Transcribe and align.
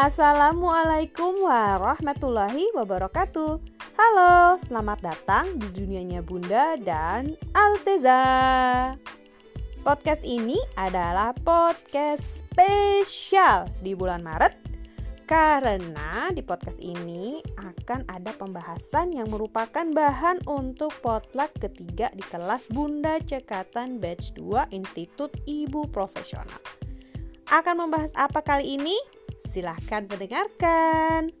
Assalamualaikum 0.00 1.44
warahmatullahi 1.44 2.72
wabarakatuh. 2.72 3.60
Halo, 4.00 4.56
selamat 4.56 5.04
datang 5.04 5.60
di 5.60 5.68
dunianya 5.76 6.24
Bunda 6.24 6.80
dan 6.80 7.36
Alteza. 7.52 8.16
Podcast 9.84 10.24
ini 10.24 10.56
adalah 10.80 11.36
podcast 11.44 12.40
spesial 12.40 13.68
di 13.84 13.92
bulan 13.92 14.24
Maret 14.24 14.56
Karena 15.28 16.32
di 16.32 16.40
podcast 16.48 16.80
ini 16.80 17.44
akan 17.60 18.08
ada 18.08 18.32
pembahasan 18.32 19.12
yang 19.12 19.28
merupakan 19.28 19.84
bahan 19.84 20.40
untuk 20.48 20.96
potluck 21.04 21.52
ketiga 21.60 22.08
di 22.16 22.24
kelas 22.24 22.72
Bunda 22.72 23.20
Cekatan 23.20 24.00
Batch 24.00 24.32
2 24.32 24.72
Institut 24.72 25.36
Ibu 25.44 25.92
Profesional. 25.92 26.88
Akan 27.52 27.84
membahas 27.84 28.08
apa 28.16 28.40
kali 28.40 28.80
ini? 28.80 29.19
Silahkan 29.46 30.06
mendengarkan. 30.10 31.32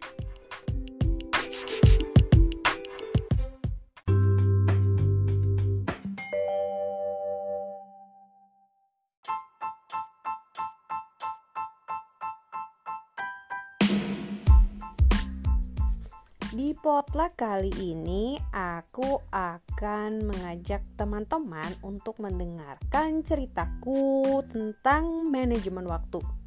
Di 16.50 16.74
potluck 16.76 17.38
kali 17.38 17.70
ini, 17.78 18.34
aku 18.50 19.22
akan 19.30 20.28
mengajak 20.28 20.82
teman-teman 20.98 21.72
untuk 21.80 22.18
mendengarkan 22.18 23.22
ceritaku 23.22 24.42
tentang 24.50 25.30
manajemen 25.30 25.86
waktu. 25.86 26.39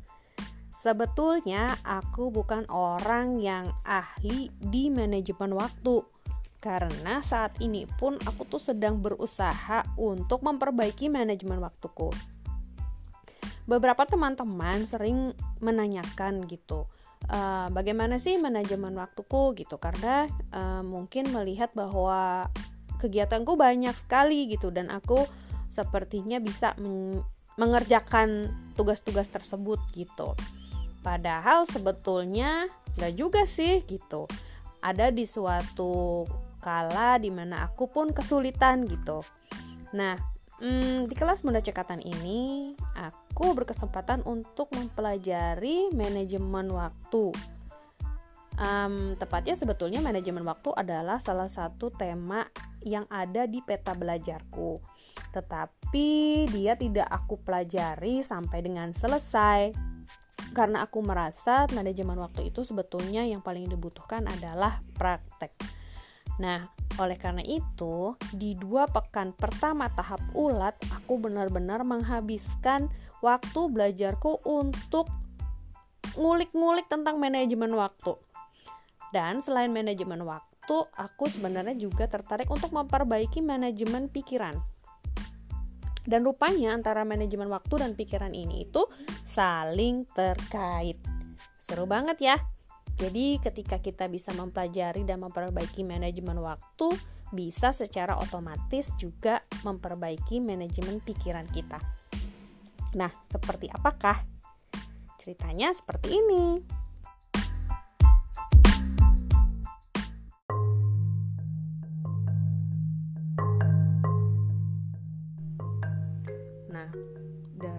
Sebetulnya 0.84 1.80
aku 1.88 2.28
bukan 2.28 2.68
orang 2.68 3.40
yang 3.40 3.72
ahli 3.88 4.52
di 4.60 4.92
manajemen 4.92 5.56
waktu 5.56 6.04
karena 6.60 7.24
saat 7.24 7.56
ini 7.64 7.88
pun 7.88 8.20
aku 8.20 8.44
tuh 8.44 8.60
sedang 8.60 9.00
berusaha 9.00 9.88
untuk 9.96 10.44
memperbaiki 10.44 11.08
manajemen 11.08 11.64
waktuku. 11.64 12.12
Beberapa 13.64 14.04
teman-teman 14.04 14.84
sering 14.84 15.32
menanyakan 15.64 16.44
gitu, 16.52 16.84
uh, 17.32 17.72
bagaimana 17.72 18.20
sih 18.20 18.36
manajemen 18.36 18.92
waktuku 19.00 19.56
gitu 19.64 19.80
karena 19.80 20.28
uh, 20.52 20.84
mungkin 20.84 21.32
melihat 21.32 21.72
bahwa 21.72 22.52
kegiatanku 23.00 23.56
banyak 23.56 23.96
sekali 23.96 24.52
gitu 24.52 24.68
dan 24.68 24.92
aku 24.92 25.24
sepertinya 25.72 26.44
bisa 26.44 26.76
men 26.76 27.24
mengerjakan 27.54 28.50
tugas-tugas 28.74 29.30
tersebut 29.30 29.78
gitu. 29.94 30.34
Padahal 31.04 31.68
sebetulnya 31.68 32.72
nggak 32.96 33.14
juga 33.14 33.44
sih 33.44 33.84
gitu. 33.84 34.26
Ada 34.80 35.12
di 35.12 35.28
suatu 35.28 36.24
kala 36.64 37.20
di 37.20 37.28
mana 37.28 37.68
aku 37.68 37.92
pun 37.92 38.16
kesulitan 38.16 38.88
gitu. 38.88 39.20
Nah, 39.92 40.16
hmm, 40.64 41.12
di 41.12 41.14
kelas 41.14 41.44
Bunda 41.44 41.60
Cekatan 41.60 42.00
ini 42.00 42.72
aku 42.96 43.52
berkesempatan 43.52 44.24
untuk 44.24 44.72
mempelajari 44.72 45.92
manajemen 45.92 46.72
waktu. 46.72 47.36
Um, 48.54 49.18
tepatnya 49.18 49.58
sebetulnya 49.58 49.98
manajemen 49.98 50.46
waktu 50.46 50.72
adalah 50.78 51.18
salah 51.18 51.50
satu 51.50 51.90
tema 51.90 52.46
yang 52.86 53.04
ada 53.12 53.44
di 53.50 53.60
peta 53.66 53.92
belajarku. 53.98 54.80
Tetapi 55.34 56.10
dia 56.54 56.78
tidak 56.78 57.10
aku 57.10 57.42
pelajari 57.42 58.22
sampai 58.22 58.62
dengan 58.62 58.94
selesai 58.94 59.74
karena 60.54 60.86
aku 60.86 61.02
merasa 61.02 61.66
manajemen 61.74 62.16
waktu 62.22 62.54
itu 62.54 62.62
sebetulnya 62.64 63.26
yang 63.26 63.42
paling 63.42 63.68
dibutuhkan 63.68 64.24
adalah 64.30 64.80
praktek. 64.96 65.52
Nah, 66.38 66.66
oleh 66.98 67.18
karena 67.18 67.42
itu, 67.46 68.18
di 68.34 68.58
dua 68.58 68.90
pekan 68.90 69.34
pertama 69.34 69.90
tahap 69.94 70.22
ulat, 70.34 70.78
aku 70.94 71.22
benar-benar 71.22 71.86
menghabiskan 71.86 72.90
waktu 73.22 73.70
belajarku 73.70 74.42
untuk 74.46 75.10
ngulik-ngulik 76.18 76.90
tentang 76.90 77.18
manajemen 77.22 77.74
waktu. 77.74 78.18
Dan 79.14 79.46
selain 79.46 79.70
manajemen 79.70 80.26
waktu, 80.26 80.78
aku 80.98 81.30
sebenarnya 81.30 81.78
juga 81.78 82.10
tertarik 82.10 82.50
untuk 82.50 82.74
memperbaiki 82.74 83.46
manajemen 83.46 84.10
pikiran. 84.10 84.58
Dan 86.04 86.28
rupanya 86.28 86.76
antara 86.76 87.08
manajemen 87.08 87.48
waktu 87.48 87.80
dan 87.80 87.96
pikiran 87.96 88.36
ini 88.36 88.68
itu 88.68 88.84
saling 89.24 90.04
terkait. 90.12 91.00
Seru 91.58 91.88
banget 91.88 92.20
ya. 92.20 92.38
Jadi 92.94 93.42
ketika 93.42 93.82
kita 93.82 94.06
bisa 94.12 94.36
mempelajari 94.36 95.02
dan 95.08 95.24
memperbaiki 95.24 95.82
manajemen 95.82 96.38
waktu, 96.44 96.94
bisa 97.34 97.74
secara 97.74 98.14
otomatis 98.22 98.94
juga 99.02 99.42
memperbaiki 99.66 100.38
manajemen 100.38 101.02
pikiran 101.02 101.50
kita. 101.50 101.82
Nah, 102.94 103.10
seperti 103.26 103.74
apakah? 103.74 104.22
Ceritanya 105.18 105.74
seperti 105.74 106.14
ini. 106.14 106.83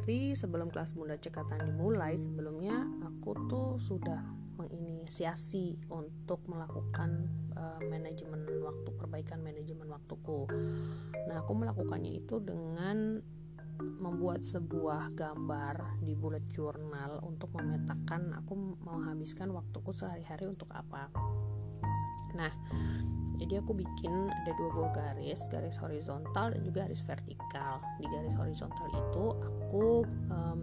Tapi 0.04 0.36
sebelum 0.36 0.68
kelas 0.68 0.92
bunda 0.92 1.16
cekatan 1.16 1.64
dimulai, 1.64 2.12
sebelumnya 2.20 2.76
aku 3.08 3.48
tuh 3.48 3.80
sudah 3.80 4.20
menginisiasi 4.60 5.80
untuk 5.88 6.44
melakukan 6.44 7.24
uh, 7.56 7.80
manajemen 7.88 8.44
waktu, 8.60 8.92
perbaikan 9.00 9.40
manajemen 9.40 9.88
waktuku. 9.88 10.44
Nah, 11.24 11.40
aku 11.40 11.56
melakukannya 11.56 12.20
itu 12.20 12.36
dengan 12.36 13.16
membuat 13.80 14.44
sebuah 14.44 15.16
gambar 15.16 16.04
di 16.04 16.12
bullet 16.12 16.52
journal 16.52 17.24
untuk 17.24 17.56
memetakan 17.56 18.36
aku 18.44 18.76
menghabiskan 18.84 19.56
waktuku 19.56 19.88
sehari-hari 19.96 20.44
untuk 20.44 20.68
apa. 20.76 21.08
Nah, 22.36 22.52
jadi 23.34 23.58
aku 23.58 23.74
bikin 23.74 24.30
ada 24.30 24.52
dua 24.54 24.68
buah 24.70 24.92
garis 24.94 25.40
garis 25.50 25.76
horizontal 25.82 26.54
dan 26.54 26.60
juga 26.62 26.86
garis 26.86 27.02
vertikal. 27.02 27.82
Di 27.98 28.06
garis 28.06 28.34
horizontal 28.38 28.86
itu 28.94 29.26
aku 29.42 30.06
um, 30.30 30.60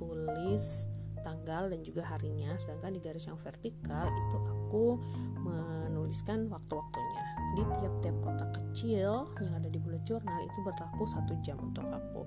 tulis 0.00 0.88
tanggal 1.20 1.68
dan 1.68 1.80
juga 1.84 2.02
harinya. 2.08 2.56
Sedangkan 2.56 2.96
di 2.96 3.00
garis 3.04 3.28
yang 3.28 3.36
vertikal 3.40 4.08
itu 4.08 4.36
aku 4.40 4.84
menuliskan 5.44 6.48
waktu-waktunya. 6.48 7.24
Di 7.58 7.62
tiap-tiap 7.66 8.16
kotak 8.24 8.50
kecil 8.56 9.28
yang 9.42 9.54
ada 9.60 9.68
di 9.68 9.76
bullet 9.76 10.02
journal 10.08 10.40
itu 10.40 10.58
berlaku 10.64 11.04
satu 11.04 11.36
jam 11.44 11.60
untuk 11.60 11.84
aku. 11.84 12.24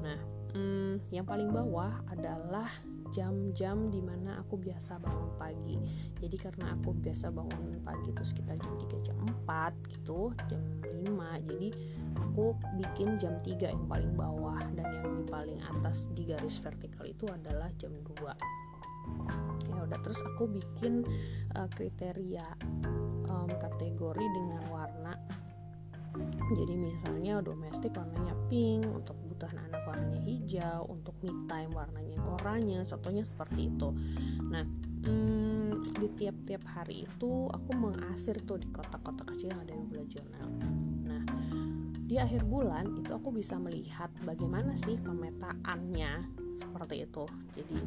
Nah 0.00 0.18
hmm, 0.56 1.12
yang 1.12 1.28
paling 1.28 1.52
bawah 1.52 2.00
adalah 2.08 2.68
jam-jam 3.10 3.90
di 3.90 4.00
mana 4.02 4.40
aku 4.40 4.56
biasa 4.56 4.98
bangun 5.02 5.30
pagi. 5.36 5.76
Jadi 6.18 6.36
karena 6.38 6.74
aku 6.74 6.94
biasa 6.94 7.30
bangun 7.30 7.70
pagi 7.82 8.08
itu 8.12 8.22
sekitar 8.22 8.56
jam 8.60 8.74
3 8.76 9.06
jam 9.06 9.16
4 9.46 9.72
gitu 9.98 10.30
jam 10.46 10.62
5 10.84 11.48
jadi 11.48 11.68
aku 12.16 12.54
bikin 12.78 13.16
jam 13.16 13.34
3 13.42 13.72
yang 13.72 13.84
paling 13.88 14.12
bawah 14.14 14.60
dan 14.76 14.86
yang 15.00 15.12
di 15.16 15.24
paling 15.26 15.58
atas 15.64 16.06
di 16.12 16.28
garis 16.28 16.60
vertikal 16.60 17.08
itu 17.08 17.24
adalah 17.26 17.72
jam 17.80 17.90
2 17.90 18.60
ya 19.70 19.80
udah 19.88 19.98
terus 20.04 20.20
aku 20.22 20.46
bikin 20.46 21.02
uh, 21.56 21.68
kriteria 21.72 22.46
um, 23.26 23.50
kategori 23.58 24.26
dengan 24.30 24.62
warna. 24.68 25.14
Jadi 26.52 26.74
misalnya 26.74 27.38
domestik 27.38 27.94
warnanya 27.94 28.34
pink 28.50 28.82
untuk 28.90 29.14
kebutuhan 29.40 29.72
anak 29.72 29.82
warnanya 29.88 30.20
hijau 30.28 30.80
untuk 30.92 31.16
me 31.24 31.32
time 31.48 31.72
warnanya 31.72 32.20
oranye 32.20 32.84
contohnya 32.84 33.24
seperti 33.24 33.72
itu. 33.72 33.88
Nah 34.52 34.68
hmm, 35.08 35.80
di 35.96 36.08
tiap-tiap 36.12 36.60
hari 36.68 37.08
itu 37.08 37.48
aku 37.48 37.70
mengasir 37.72 38.36
tuh 38.44 38.60
di 38.60 38.68
kotak-kotak 38.68 39.32
kecil 39.32 39.56
yang 39.56 39.64
ada 39.64 39.72
di 39.72 39.84
bullet 39.88 40.08
journal 40.12 40.48
nah 41.08 41.22
di 42.04 42.20
akhir 42.20 42.44
bulan 42.44 43.00
itu 43.00 43.16
aku 43.16 43.32
bisa 43.32 43.56
melihat 43.56 44.12
bagaimana 44.28 44.76
sih 44.76 45.00
pemetaannya 45.00 46.28
seperti 46.60 47.08
itu. 47.08 47.24
Jadi 47.56 47.78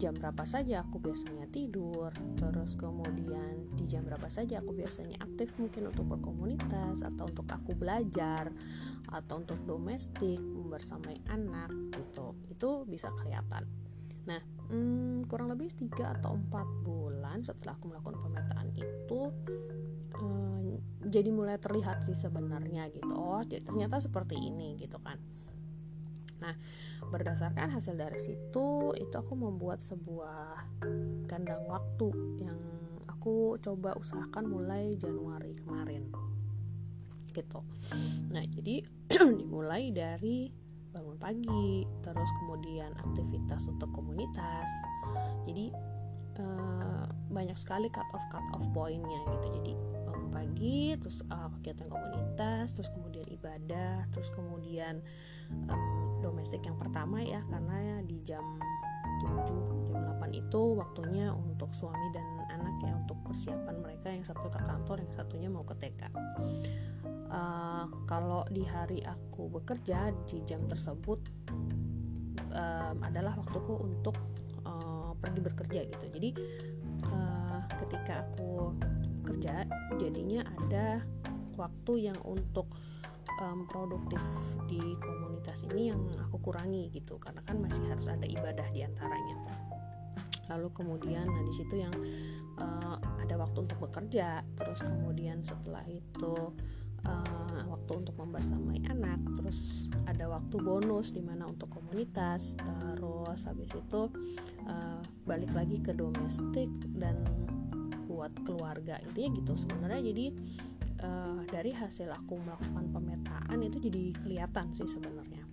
jam 0.00 0.16
berapa 0.16 0.48
saja 0.48 0.80
aku 0.80 0.96
biasanya 0.96 1.44
tidur. 1.52 2.08
Terus 2.40 2.80
kemudian 2.80 3.76
di 3.76 3.84
jam 3.84 4.08
berapa 4.08 4.32
saja 4.32 4.64
aku 4.64 4.72
biasanya 4.72 5.20
aktif 5.20 5.52
mungkin 5.60 5.92
untuk 5.92 6.16
berkomunitas 6.16 7.04
atau 7.04 7.28
untuk 7.28 7.44
aku 7.44 7.76
belajar 7.76 8.48
atau 9.12 9.44
untuk 9.44 9.60
domestik 9.68 10.40
bersamai 10.72 11.20
anak 11.28 11.68
gitu. 11.92 12.32
Itu 12.48 12.88
bisa 12.88 13.12
kelihatan. 13.12 13.68
Nah 14.24 14.40
hmm, 14.72 15.28
kurang 15.28 15.52
lebih 15.52 15.68
3 15.76 16.16
atau 16.16 16.32
4 16.32 16.86
bulan 16.88 17.44
setelah 17.44 17.76
aku 17.76 17.92
melakukan 17.92 18.16
pemetaan 18.24 18.68
itu 18.72 19.20
hmm, 20.16 20.80
jadi 21.12 21.28
mulai 21.28 21.60
terlihat 21.60 22.08
sih 22.08 22.16
sebenarnya 22.16 22.88
gitu. 22.88 23.12
Oh 23.12 23.44
ternyata 23.44 24.00
seperti 24.00 24.40
ini 24.40 24.80
gitu 24.80 24.96
kan 25.04 25.20
nah 26.40 26.56
berdasarkan 27.08 27.72
hasil 27.72 27.96
dari 27.96 28.20
situ 28.20 28.92
itu 28.96 29.14
aku 29.16 29.32
membuat 29.36 29.80
sebuah 29.84 30.80
kandang 31.28 31.64
waktu 31.68 32.08
yang 32.40 32.58
aku 33.20 33.60
coba 33.60 33.92
usahakan 34.00 34.48
mulai 34.48 34.96
Januari 34.96 35.52
kemarin. 35.60 36.08
Gitu. 37.36 37.60
Nah 38.32 38.40
jadi 38.48 38.80
dimulai 39.44 39.92
dari 39.92 40.48
bangun 40.90 41.20
pagi 41.20 41.84
terus 42.00 42.30
kemudian 42.40 42.96
aktivitas 42.96 43.68
untuk 43.68 43.92
komunitas. 43.92 44.72
Jadi 45.44 45.68
uh, 46.40 47.04
banyak 47.28 47.60
sekali 47.60 47.92
cut 47.92 48.08
off 48.16 48.24
cut 48.32 48.42
off 48.56 48.64
pointnya 48.72 49.20
gitu. 49.36 49.46
Jadi 49.60 49.72
bangun 50.08 50.30
pagi 50.32 50.96
terus 50.96 51.20
uh, 51.28 51.52
kegiatan 51.60 51.92
komunitas 51.92 52.72
terus 52.72 52.88
kemudian 52.88 53.28
ibadah 53.28 54.08
terus 54.16 54.32
kemudian 54.32 55.04
um, 55.68 55.99
domestik 56.20 56.62
yang 56.64 56.76
pertama 56.76 57.24
ya 57.24 57.40
karena 57.48 58.04
di 58.04 58.20
jam 58.22 58.44
7 59.20 59.48
jam 59.48 59.58
8 60.20 60.32
itu 60.32 60.62
waktunya 60.76 61.32
untuk 61.32 61.72
suami 61.76 62.08
dan 62.12 62.24
anak 62.56 62.76
ya 62.84 62.92
untuk 62.96 63.18
persiapan 63.26 63.76
mereka 63.80 64.08
yang 64.12 64.24
satu 64.24 64.48
ke 64.48 64.60
kantor 64.64 64.96
yang 65.04 65.12
satunya 65.16 65.48
mau 65.52 65.64
ke 65.64 65.76
TK 65.76 66.02
uh, 67.30 67.84
kalau 68.04 68.44
di 68.50 68.66
hari 68.66 69.00
aku 69.06 69.48
bekerja 69.48 70.12
di 70.26 70.42
jam 70.44 70.66
tersebut 70.66 71.20
um, 72.52 72.96
adalah 73.06 73.38
waktuku 73.38 73.74
untuk 73.78 74.16
uh, 74.66 75.14
pergi 75.18 75.40
bekerja 75.40 75.80
gitu. 75.86 76.06
Jadi 76.10 76.30
uh, 77.06 77.60
ketika 77.80 78.26
aku 78.26 78.74
kerja 79.24 79.64
jadinya 79.98 80.42
ada 80.66 81.04
waktu 81.54 82.10
yang 82.10 82.18
untuk 82.26 82.66
um, 83.40 83.66
produktif 83.66 84.20
di 84.68 84.78
komunitas 85.00 85.66
ini 85.72 85.90
yang 85.90 86.00
aku 86.20 86.38
kurangi 86.38 86.92
gitu 86.92 87.16
karena 87.18 87.42
kan 87.42 87.58
masih 87.58 87.82
harus 87.88 88.06
ada 88.06 88.24
ibadah 88.28 88.68
di 88.70 88.84
antaranya 88.84 89.36
lalu 90.50 90.68
kemudian 90.74 91.26
nah 91.26 91.42
di 91.46 91.54
situ 91.54 91.80
yang 91.80 91.94
uh, 92.58 92.96
ada 93.22 93.34
waktu 93.38 93.66
untuk 93.66 93.78
bekerja 93.82 94.44
terus 94.58 94.82
kemudian 94.82 95.42
setelah 95.46 95.82
itu 95.86 96.34
uh, 97.06 97.62
waktu 97.70 97.92
untuk 98.02 98.14
membersamai 98.18 98.82
anak 98.90 99.18
terus 99.38 99.90
ada 100.10 100.26
waktu 100.26 100.58
bonus 100.58 101.14
di 101.14 101.22
mana 101.22 101.46
untuk 101.46 101.70
komunitas 101.70 102.58
terus 102.58 103.46
habis 103.46 103.70
itu 103.70 104.02
uh, 104.66 105.00
balik 105.24 105.50
lagi 105.54 105.78
ke 105.78 105.94
domestik 105.94 106.68
dan 106.98 107.22
buat 108.20 108.36
keluarga. 108.44 109.00
Intinya 109.00 109.40
gitu 109.40 109.52
sebenarnya. 109.56 110.12
Jadi 110.12 110.26
uh, 111.02 111.40
dari 111.48 111.72
hasil 111.74 112.08
aku 112.12 112.40
melakukan 112.40 112.86
pemetaan 112.92 113.58
itu 113.64 113.78
jadi 113.80 114.02
kelihatan 114.24 114.72
sih 114.76 114.88
sebenarnya 114.88 115.44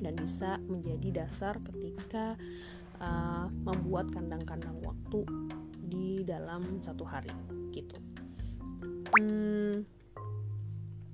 dan 0.00 0.14
bisa 0.16 0.60
menjadi 0.68 1.24
dasar 1.24 1.56
ketika 1.64 2.36
uh, 3.00 3.48
membuat 3.64 4.12
kandang-kandang 4.12 4.76
waktu 4.84 5.24
di 5.86 6.20
dalam 6.26 6.82
satu 6.84 7.06
hari 7.06 7.32
gitu. 7.72 7.96
Hmm, 9.16 9.86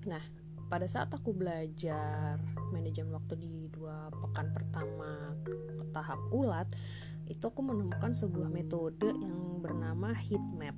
Nah, 0.07 0.23
pada 0.67 0.87
saat 0.91 1.15
aku 1.15 1.31
belajar 1.31 2.41
manajemen 2.75 3.15
waktu 3.15 3.39
di 3.39 3.55
dua 3.71 4.11
pekan 4.11 4.51
pertama 4.51 5.37
tahap 5.95 6.19
ulat, 6.35 6.67
itu 7.31 7.45
aku 7.45 7.63
menemukan 7.63 8.11
sebuah 8.17 8.51
metode 8.51 9.07
yang 9.07 9.63
bernama 9.63 10.11
heat 10.17 10.43
map. 10.59 10.75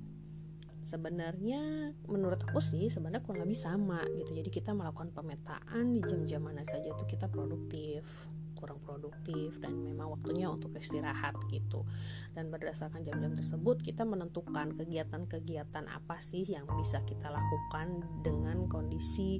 Sebenarnya 0.84 1.92
menurut 2.06 2.44
aku 2.44 2.60
sih 2.60 2.92
sebenarnya 2.92 3.24
kurang 3.24 3.48
lebih 3.48 3.56
sama 3.58 4.04
gitu. 4.20 4.36
Jadi 4.36 4.52
kita 4.52 4.76
melakukan 4.76 5.10
pemetaan 5.16 5.96
di 5.96 6.00
jam-jam 6.04 6.44
mana 6.44 6.62
saja 6.62 6.92
tuh 6.94 7.08
kita 7.08 7.26
produktif 7.26 8.28
kurang 8.64 8.80
produktif 8.80 9.60
dan 9.60 9.76
memang 9.84 10.16
waktunya 10.16 10.48
untuk 10.48 10.72
istirahat 10.80 11.36
gitu. 11.52 11.84
Dan 12.32 12.48
berdasarkan 12.48 13.04
jam-jam 13.04 13.36
tersebut 13.36 13.84
kita 13.84 14.08
menentukan 14.08 14.72
kegiatan-kegiatan 14.72 15.84
apa 15.84 16.16
sih 16.22 16.48
yang 16.48 16.64
bisa 16.78 17.04
kita 17.04 17.28
lakukan 17.28 18.00
dengan 18.24 18.64
kondisi 18.70 19.36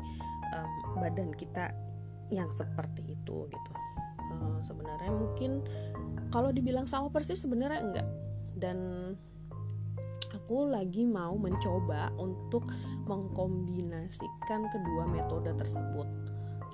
um, 0.52 1.00
badan 1.00 1.32
kita 1.32 1.72
yang 2.28 2.52
seperti 2.52 3.16
itu 3.16 3.48
gitu. 3.48 3.72
Uh, 4.20 4.60
sebenarnya 4.60 5.08
mungkin 5.08 5.64
kalau 6.28 6.52
dibilang 6.52 6.84
sama 6.84 7.08
persis 7.08 7.40
sebenarnya 7.40 7.80
enggak. 7.80 8.08
Dan 8.54 8.78
aku 10.34 10.66
lagi 10.66 11.06
mau 11.06 11.38
mencoba 11.38 12.10
untuk 12.18 12.66
mengkombinasikan 13.06 14.66
kedua 14.68 15.06
metode 15.06 15.54
tersebut. 15.54 16.08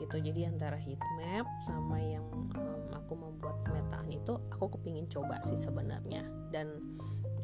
Gitu. 0.00 0.16
Jadi 0.32 0.48
antara 0.48 0.80
heat 0.80 1.00
map 1.20 1.44
sama 1.68 2.00
yang 2.00 2.24
um, 2.32 2.88
aku 2.96 3.12
membuat 3.12 3.60
pemetaan 3.68 4.08
itu 4.08 4.32
aku 4.48 4.80
kepingin 4.80 5.04
coba 5.12 5.36
sih 5.44 5.60
sebenarnya. 5.60 6.24
Dan 6.48 6.80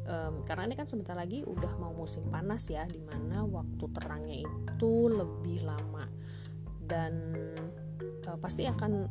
um, 0.09 0.41
karena 0.41 0.65
ini 0.65 0.75
kan 0.75 0.89
sebentar 0.89 1.13
lagi 1.13 1.45
udah 1.45 1.77
mau 1.77 1.93
musim 1.93 2.25
panas 2.33 2.65
ya 2.65 2.89
di 2.89 2.97
mana 2.97 3.45
waktu 3.45 3.85
terangnya 3.93 4.37
itu 4.41 4.91
lebih 5.13 5.69
lama. 5.69 6.09
Dan 6.81 7.13
uh, 8.25 8.37
pasti 8.41 8.65
akan 8.65 9.05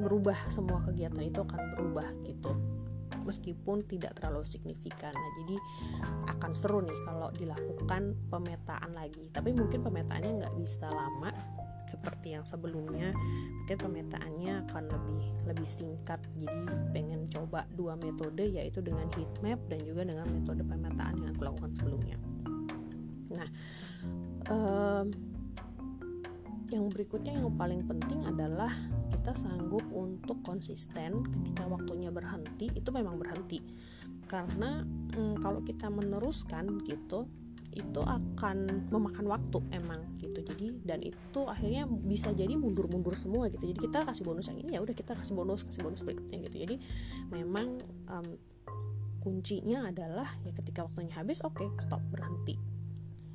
berubah 0.00 0.48
semua 0.48 0.80
kegiatan 0.88 1.20
itu 1.20 1.44
akan 1.44 1.76
berubah 1.76 2.08
gitu 2.24 2.69
meskipun 3.30 3.86
tidak 3.86 4.18
terlalu 4.18 4.42
signifikan. 4.42 5.14
Nah, 5.14 5.30
jadi 5.42 5.56
akan 6.36 6.52
seru 6.52 6.82
nih 6.82 6.98
kalau 7.06 7.30
dilakukan 7.38 8.18
pemetaan 8.26 8.90
lagi. 8.92 9.30
Tapi 9.30 9.54
mungkin 9.54 9.86
pemetaannya 9.86 10.42
nggak 10.42 10.54
bisa 10.58 10.90
lama 10.90 11.30
seperti 11.90 12.38
yang 12.38 12.46
sebelumnya 12.46 13.10
mungkin 13.66 13.76
pemetaannya 13.82 14.62
akan 14.70 14.84
lebih 14.94 15.26
lebih 15.50 15.66
singkat 15.66 16.22
jadi 16.38 16.46
pengen 16.94 17.26
coba 17.26 17.66
dua 17.74 17.98
metode 17.98 18.46
yaitu 18.46 18.78
dengan 18.78 19.10
heat 19.18 19.30
map 19.42 19.58
dan 19.66 19.82
juga 19.82 20.06
dengan 20.06 20.30
metode 20.30 20.62
pemetaan 20.62 21.18
yang 21.18 21.34
aku 21.34 21.42
lakukan 21.50 21.74
sebelumnya 21.74 22.14
nah 23.34 23.48
um, 24.54 25.10
yang 26.70 26.86
berikutnya 26.86 27.34
yang 27.34 27.50
paling 27.58 27.82
penting 27.82 28.22
adalah 28.22 28.70
kita 29.20 29.36
sanggup 29.36 29.84
untuk 29.92 30.40
konsisten 30.40 31.20
ketika 31.28 31.68
waktunya 31.68 32.08
berhenti 32.08 32.72
itu 32.72 32.88
memang 32.88 33.20
berhenti. 33.20 33.60
Karena 34.24 34.80
mm, 35.12 35.44
kalau 35.44 35.60
kita 35.60 35.92
meneruskan 35.92 36.80
gitu 36.88 37.28
itu 37.70 38.00
akan 38.00 38.88
memakan 38.88 39.28
waktu 39.28 39.60
emang 39.76 40.08
gitu. 40.24 40.40
Jadi 40.40 40.72
dan 40.88 41.04
itu 41.04 41.40
akhirnya 41.44 41.84
bisa 41.84 42.32
jadi 42.32 42.56
mundur-mundur 42.56 43.12
semua 43.12 43.52
gitu. 43.52 43.60
Jadi 43.60 43.92
kita 43.92 44.08
kasih 44.08 44.24
bonus 44.24 44.48
yang 44.48 44.58
ini 44.64 44.70
ya 44.74 44.80
udah 44.80 44.96
kita 44.96 45.12
kasih 45.12 45.36
bonus 45.36 45.68
kasih 45.68 45.84
bonus 45.84 46.00
berikutnya 46.00 46.40
gitu. 46.48 46.56
Jadi 46.64 46.76
memang 47.28 47.76
um, 48.08 48.28
kuncinya 49.20 49.92
adalah 49.92 50.32
ya 50.48 50.56
ketika 50.56 50.88
waktunya 50.88 51.12
habis 51.12 51.44
oke 51.44 51.60
okay, 51.60 51.68
stop 51.84 52.00
berhenti. 52.08 52.56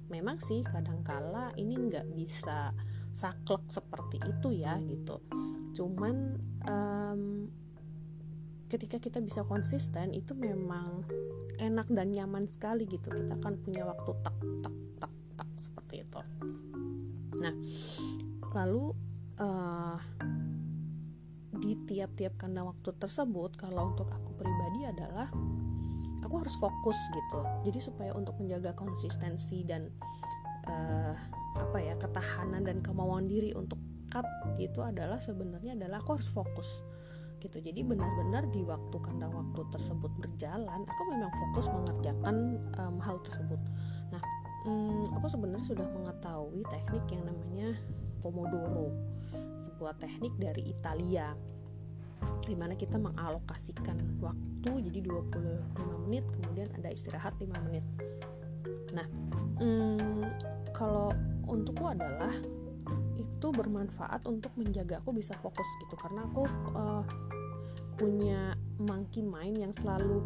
Memang 0.10 0.42
sih 0.42 0.65
kadangkala 0.65 1.54
ini 1.62 1.77
nggak 1.77 2.10
bisa 2.18 2.74
saklek 3.15 3.70
seperti 3.70 4.20
itu 4.20 4.50
ya 4.51 4.75
gitu 4.84 5.24
cuman 5.75 6.39
um, 6.63 7.51
ketika 8.72 8.98
kita 8.98 9.20
bisa 9.22 9.46
konsisten 9.46 10.15
itu 10.15 10.34
memang 10.34 11.05
enak 11.62 11.88
dan 11.91 12.12
nyaman 12.15 12.48
sekali 12.50 12.88
gitu. 12.88 13.12
Kita 13.12 13.36
kan 13.44 13.60
punya 13.62 13.86
waktu 13.86 14.12
tak 14.24 14.36
tak 14.63 14.75
tak 15.00 15.12
tak 15.38 15.50
seperti 15.62 15.96
itu. 16.08 16.20
Nah 17.39 17.53
lalu 18.55 18.96
uh, 19.39 20.00
di 21.55 21.72
tiap-tiap 21.88 22.36
kandang 22.39 22.72
waktu 22.72 22.89
tersebut 22.96 23.55
kalau 23.60 23.96
untuk 23.96 24.08
aku 24.12 24.32
pribadi 24.36 24.88
adalah 24.88 25.27
aku 26.25 26.36
harus 26.41 26.55
fokus 26.58 26.98
gitu. 27.13 27.39
Jadi 27.70 27.79
supaya 27.79 28.12
untuk 28.17 28.36
menjaga 28.41 28.74
konsistensi 28.74 29.62
dan 29.63 29.88
uh, 30.67 31.13
apa 31.55 31.77
ya 31.79 31.96
ketahanan 31.96 32.67
dan 32.67 32.84
kemauan 32.84 33.32
diri 33.32 33.55
untuk 33.55 33.79
gitu 34.55 34.86
adalah 34.86 35.19
sebenarnya 35.19 35.75
adalah 35.75 36.00
aku 36.00 36.19
harus 36.19 36.29
fokus. 36.29 36.86
Gitu. 37.41 37.62
Jadi 37.62 37.86
benar-benar 37.86 38.50
di 38.50 38.65
waktu 38.65 38.98
kandang 39.03 39.29
waktu 39.34 39.62
tersebut 39.69 40.10
berjalan 40.17 40.81
aku 40.88 41.01
memang 41.12 41.29
fokus 41.29 41.67
mengerjakan 41.69 42.57
um, 42.81 42.98
hal 43.01 43.19
tersebut. 43.22 43.60
Nah 44.10 44.22
um, 44.65 45.05
aku 45.13 45.27
sebenarnya 45.29 45.65
sudah 45.65 45.88
mengetahui 45.93 46.62
teknik 46.69 47.05
yang 47.13 47.24
namanya 47.27 47.69
pomodoro 48.24 48.89
sebuah 49.62 49.98
teknik 50.01 50.34
dari 50.41 50.65
Italia 50.65 51.38
di 52.45 52.55
mana 52.57 52.74
kita 52.74 52.98
mengalokasikan 52.98 54.17
waktu 54.24 54.72
jadi 54.89 55.00
25 55.05 56.05
menit 56.07 56.25
kemudian 56.41 56.69
ada 56.74 56.89
istirahat 56.89 57.38
5 57.38 57.65
menit. 57.69 57.86
Nah 58.95 59.05
um, 59.62 60.25
kalau 60.74 61.13
untukku 61.45 61.86
adalah 61.86 62.34
itu 63.15 63.48
bermanfaat 63.51 64.25
untuk 64.25 64.51
menjaga 64.58 65.01
aku 65.01 65.15
bisa 65.15 65.34
fokus 65.39 65.65
gitu. 65.86 65.96
Karena 65.98 66.25
aku 66.25 66.44
uh, 66.75 67.04
punya 67.96 68.60
monkey 68.75 69.24
mind 69.24 69.56
yang 69.63 69.72
selalu 69.72 70.20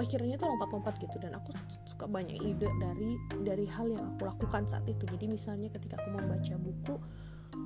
pikirannya 0.00 0.40
tuh 0.40 0.48
lompat-lompat 0.48 0.96
gitu. 1.02 1.16
Dan 1.20 1.36
aku 1.36 1.52
suka 1.84 2.08
banyak 2.08 2.40
ide 2.40 2.68
dari 2.80 3.18
dari 3.44 3.66
hal 3.68 3.90
yang 3.90 4.14
aku 4.14 4.26
lakukan 4.28 4.64
saat 4.66 4.86
itu. 4.88 5.04
Jadi 5.04 5.26
misalnya 5.28 5.68
ketika 5.72 6.00
aku 6.00 6.16
membaca 6.16 6.54
buku 6.56 6.96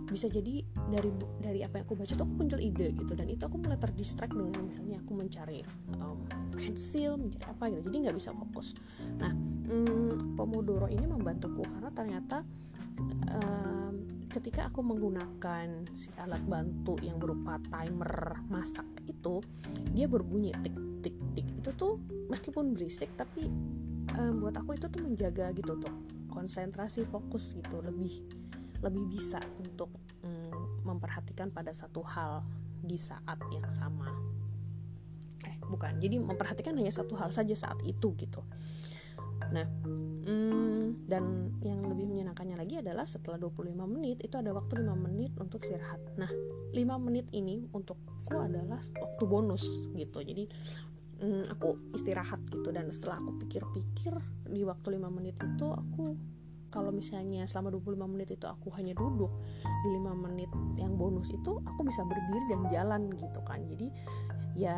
bisa 0.09 0.29
jadi 0.29 0.65
dari 0.89 1.13
dari 1.41 1.61
apa 1.65 1.81
yang 1.81 1.85
aku 1.89 1.97
baca 1.97 2.13
tuh 2.13 2.25
aku 2.25 2.35
muncul 2.35 2.61
ide 2.61 2.93
gitu. 2.97 3.13
Dan 3.15 3.29
itu 3.29 3.43
aku 3.45 3.57
mulai 3.61 3.79
terdistract 3.81 4.33
dengan 4.35 4.65
misalnya 4.65 4.97
aku 5.01 5.13
mencari 5.17 5.61
um, 6.01 6.19
pensil 6.53 7.17
mencari 7.17 7.45
apa 7.47 7.65
gitu. 7.73 7.81
Jadi 7.89 7.97
nggak 8.09 8.17
bisa 8.17 8.31
fokus. 8.35 8.75
Nah 9.21 9.33
um, 9.71 10.35
pomodoro 10.35 10.89
ini 10.89 11.05
membantuku 11.05 11.63
karena 11.65 11.91
ternyata 11.93 12.43
um, 13.33 13.78
ketika 14.29 14.69
aku 14.69 14.85
menggunakan 14.85 15.89
si 15.97 16.13
alat 16.21 16.45
bantu 16.45 17.01
yang 17.01 17.17
berupa 17.17 17.57
timer 17.73 18.45
masak 18.53 18.85
itu 19.09 19.41
dia 19.97 20.05
berbunyi 20.05 20.53
tik 20.61 20.77
tik 21.01 21.17
tik. 21.33 21.47
Itu 21.65 21.71
tuh 21.75 21.93
meskipun 22.29 22.77
berisik 22.77 23.09
tapi 23.17 23.49
um, 24.21 24.45
buat 24.45 24.55
aku 24.61 24.77
itu 24.77 24.87
tuh 24.93 25.01
menjaga 25.01 25.51
gitu 25.57 25.81
tuh 25.81 25.95
konsentrasi 26.29 27.09
fokus 27.09 27.57
gitu. 27.57 27.81
Lebih 27.81 28.13
lebih 28.85 29.05
bisa 29.11 29.41
untuk 29.59 29.91
mm, 30.23 30.85
memperhatikan 30.85 31.51
pada 31.51 31.73
satu 31.73 32.05
hal 32.05 32.45
di 32.85 33.01
saat 33.01 33.41
yang 33.49 33.67
sama. 33.73 34.13
Eh 35.43 35.57
bukan. 35.65 35.97
Jadi 35.97 36.21
memperhatikan 36.21 36.77
hanya 36.77 36.93
satu 36.93 37.17
hal 37.17 37.33
saja 37.33 37.57
saat 37.57 37.81
itu 37.89 38.13
gitu. 38.21 38.45
Nah 39.49 39.67
mm, 39.89 40.68
dan 41.07 41.55
yang 41.63 41.85
lebih 41.87 42.09
menyenangkannya 42.09 42.57
lagi 42.59 42.81
adalah 42.81 43.05
setelah 43.05 43.39
25 43.39 43.75
menit 43.87 44.19
itu 44.25 44.35
ada 44.35 44.51
waktu 44.51 44.83
5 44.83 44.93
menit 44.99 45.33
untuk 45.39 45.63
istirahat. 45.63 46.01
Nah 46.19 46.31
5 46.73 46.75
menit 46.99 47.29
ini 47.31 47.69
untukku 47.71 48.35
adalah 48.35 48.81
waktu 48.81 49.25
bonus 49.29 49.65
gitu. 49.95 50.25
Jadi 50.25 50.45
mm, 51.23 51.53
aku 51.55 51.95
istirahat 51.95 52.43
gitu. 52.49 52.69
Dan 52.75 52.91
setelah 52.91 53.23
aku 53.23 53.39
pikir-pikir 53.47 54.15
di 54.49 54.65
waktu 54.67 54.99
5 54.99 55.09
menit 55.13 55.37
itu 55.39 55.67
aku 55.71 56.17
kalau 56.69 56.93
misalnya 56.93 57.49
selama 57.49 57.73
25 57.73 58.13
menit 58.13 58.29
itu 58.37 58.45
aku 58.45 58.69
hanya 58.77 58.93
duduk 58.93 59.33
di 59.65 59.89
5 59.97 60.25
menit 60.29 60.51
yang 60.77 61.01
bonus 61.01 61.33
itu 61.33 61.61
aku 61.65 61.81
bisa 61.85 62.05
berdiri 62.05 62.45
dan 62.53 62.61
jalan 62.69 63.03
gitu 63.17 63.41
kan. 63.45 63.65
Jadi 63.65 63.89
ya 64.59 64.75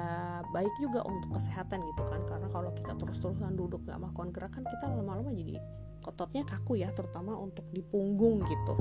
baik 0.52 0.70
juga 0.76 1.00
untuk 1.08 1.40
kesehatan 1.40 1.80
gitu 1.80 2.04
kan. 2.04 2.20
Karena 2.28 2.52
kalau 2.52 2.70
kita 2.76 2.92
terus-terusan 3.00 3.56
duduk 3.56 3.80
gak 3.88 3.96
melakukan 3.96 4.30
gerakan 4.30 4.64
kita 4.68 4.84
lama-lama 4.92 5.32
jadi 5.32 5.56
ototnya 6.04 6.44
kaku 6.44 6.80
ya 6.80 6.92
terutama 6.92 7.32
untuk 7.40 7.64
di 7.72 7.80
punggung 7.80 8.44
gitu. 8.44 8.76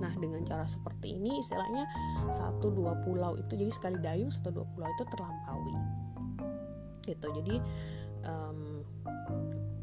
Nah 0.00 0.12
dengan 0.16 0.40
cara 0.48 0.64
seperti 0.64 1.20
ini 1.20 1.44
istilahnya 1.44 1.84
satu 2.32 2.72
dua 2.72 2.96
pulau 3.04 3.36
itu 3.36 3.52
jadi 3.52 3.72
sekali 3.72 4.00
dayung 4.00 4.32
satu 4.32 4.48
dua 4.48 4.66
pulau 4.72 4.88
itu 4.88 5.04
terlampaui. 5.12 5.76
Gitu 7.04 7.26
jadi 7.36 7.54
um, 8.24 8.84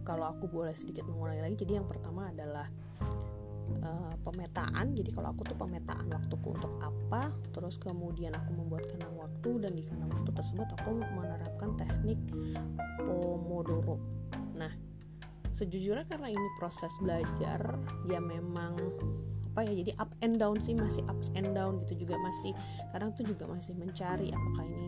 kalau 0.01 0.33
aku 0.33 0.50
boleh 0.50 0.74
sedikit 0.74 1.05
mengulangi 1.05 1.45
lagi 1.45 1.55
jadi 1.62 1.83
yang 1.83 1.88
pertama 1.89 2.33
adalah 2.33 2.65
uh, 3.83 4.13
pemetaan. 4.24 4.95
Jadi 4.95 5.09
kalau 5.13 5.33
aku 5.36 5.47
tuh 5.47 5.57
pemetaan 5.57 6.07
waktuku 6.12 6.55
untuk 6.55 6.74
apa 6.81 7.31
terus 7.51 7.79
kemudian 7.79 8.33
aku 8.36 8.51
membuat 8.55 8.88
kandang 8.91 9.15
waktu 9.17 9.50
dan 9.63 9.71
di 9.75 9.83
kandang 9.86 10.12
waktu 10.12 10.31
tersebut 10.33 10.67
aku 10.81 10.91
menerapkan 11.15 11.69
teknik 11.79 12.19
pomodoro. 13.01 14.00
Nah 14.55 14.71
sejujurnya 15.57 16.05
karena 16.05 16.29
ini 16.29 16.47
proses 16.62 16.93
belajar 17.01 17.81
ya 18.05 18.21
memang 18.21 18.77
apa 19.57 19.65
ya 19.65 19.74
jadi 19.81 19.91
up 19.97 20.13
and 20.21 20.38
down 20.38 20.53
sih 20.62 20.77
masih 20.77 21.01
ups 21.09 21.33
and 21.33 21.57
down 21.57 21.81
gitu 21.81 22.05
juga 22.05 22.13
masih 22.21 22.53
kadang 22.93 23.09
tuh 23.17 23.25
juga 23.25 23.50
masih 23.50 23.74
mencari 23.74 24.29
apakah 24.29 24.69
ini 24.69 24.88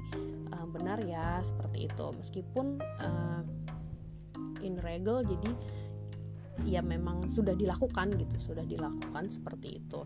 uh, 0.53 0.67
benar 0.69 1.01
ya 1.09 1.41
seperti 1.41 1.89
itu. 1.89 2.05
Meskipun 2.21 2.77
uh, 3.01 3.41
in 4.61 4.77
regal 4.85 5.25
jadi 5.25 5.51
ya 6.65 6.81
memang 6.83 7.29
sudah 7.31 7.55
dilakukan 7.55 8.11
gitu 8.15 8.51
sudah 8.51 8.65
dilakukan 8.65 9.31
seperti 9.31 9.79
itu. 9.79 10.01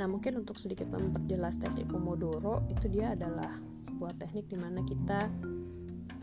Nah 0.00 0.06
mungkin 0.08 0.40
untuk 0.40 0.56
sedikit 0.56 0.88
memperjelas 0.88 1.60
teknik 1.60 1.84
pomodoro 1.92 2.64
itu 2.72 2.88
dia 2.88 3.12
adalah 3.12 3.52
sebuah 3.84 4.16
teknik 4.16 4.48
di 4.48 4.56
mana 4.56 4.80
kita 4.80 5.28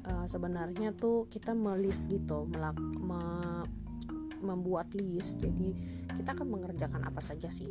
uh, 0.09 0.25
sebenarnya 0.25 0.97
tuh 0.97 1.29
kita 1.29 1.53
melis 1.53 2.09
gitu 2.09 2.49
melak 2.49 2.73
me, 2.81 3.21
membuat 4.41 4.89
list. 4.97 5.37
Jadi 5.37 5.77
kita 6.09 6.33
akan 6.33 6.47
mengerjakan 6.57 7.05
apa 7.05 7.21
saja 7.21 7.53
sih. 7.53 7.69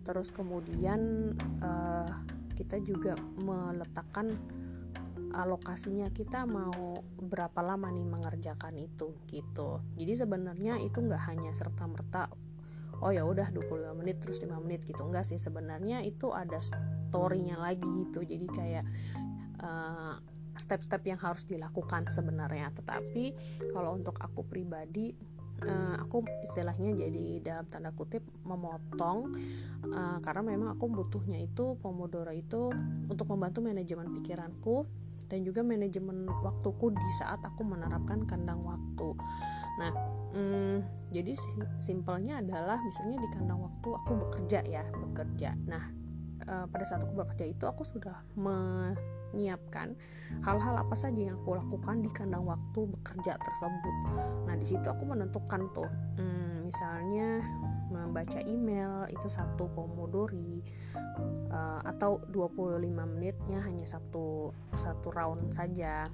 Terus 0.00 0.32
kemudian 0.32 1.32
uh, 1.60 2.08
kita 2.56 2.80
juga 2.80 3.12
meletakkan 3.44 4.32
alokasinya 5.32 6.12
kita 6.12 6.44
mau 6.44 7.00
berapa 7.18 7.60
lama 7.64 7.88
nih 7.88 8.04
mengerjakan 8.04 8.76
itu 8.76 9.16
gitu. 9.32 9.80
Jadi 9.96 10.12
sebenarnya 10.12 10.76
itu 10.80 11.00
nggak 11.00 11.22
hanya 11.32 11.50
serta 11.56 11.88
merta 11.88 12.28
oh 13.02 13.10
ya 13.10 13.26
udah 13.26 13.50
25 13.50 13.98
menit 13.98 14.22
terus 14.22 14.38
5 14.38 14.62
menit 14.62 14.86
gitu. 14.86 15.02
Enggak 15.02 15.26
sih 15.26 15.40
sebenarnya 15.40 16.06
itu 16.06 16.30
ada 16.30 16.62
storynya 16.62 17.58
lagi 17.58 17.84
gitu. 18.06 18.22
Jadi 18.22 18.46
kayak 18.46 18.84
uh, 19.58 20.16
step-step 20.54 21.02
yang 21.08 21.18
harus 21.18 21.48
dilakukan 21.48 22.06
sebenarnya. 22.12 22.70
Tetapi 22.76 23.24
kalau 23.74 23.98
untuk 23.98 24.20
aku 24.22 24.46
pribadi 24.46 25.10
uh, 25.66 25.96
aku 25.98 26.22
istilahnya 26.42 26.94
jadi 26.94 27.24
dalam 27.42 27.66
tanda 27.66 27.90
kutip 27.90 28.22
memotong 28.46 29.34
uh, 29.90 30.18
karena 30.22 30.42
memang 30.54 30.78
aku 30.78 30.86
butuhnya 30.90 31.42
itu 31.42 31.78
pomodoro 31.78 32.30
itu 32.30 32.70
untuk 33.10 33.26
membantu 33.30 33.62
manajemen 33.62 34.10
pikiranku 34.14 34.86
dan 35.32 35.48
juga 35.48 35.64
manajemen 35.64 36.28
waktuku 36.44 36.92
di 36.92 37.10
saat 37.16 37.40
aku 37.40 37.64
menerapkan 37.64 38.28
kandang 38.28 38.60
waktu. 38.60 39.16
Nah, 39.80 39.90
hmm, 40.36 41.08
jadi 41.08 41.32
simpelnya 41.80 42.44
adalah 42.44 42.76
misalnya 42.84 43.16
di 43.16 43.28
kandang 43.32 43.64
waktu 43.64 43.88
aku 43.96 44.12
bekerja 44.28 44.60
ya, 44.68 44.84
bekerja. 44.92 45.56
Nah, 45.64 45.88
e, 46.44 46.54
pada 46.68 46.84
saat 46.84 47.00
aku 47.08 47.16
bekerja 47.16 47.48
itu 47.48 47.64
aku 47.64 47.80
sudah 47.80 48.20
menyiapkan 48.36 49.96
hal-hal 50.44 50.76
apa 50.76 50.92
saja 50.92 51.32
yang 51.32 51.40
aku 51.40 51.56
lakukan 51.56 52.04
di 52.04 52.12
kandang 52.12 52.44
waktu 52.44 52.92
bekerja 52.92 53.32
tersebut. 53.40 53.96
Nah, 54.44 54.54
di 54.60 54.68
situ 54.68 54.84
aku 54.84 55.08
menentukan 55.08 55.64
tuh, 55.72 55.88
hmm, 56.20 56.68
misalnya 56.68 57.40
membaca 57.92 58.40
email 58.48 59.04
itu 59.12 59.28
satu 59.28 59.68
pomodori 59.70 60.64
uh, 61.52 61.80
atau 61.84 62.24
25 62.32 62.88
menitnya 62.88 63.60
hanya 63.62 63.84
satu 63.84 64.50
satu 64.72 65.12
round 65.12 65.52
saja. 65.52 66.08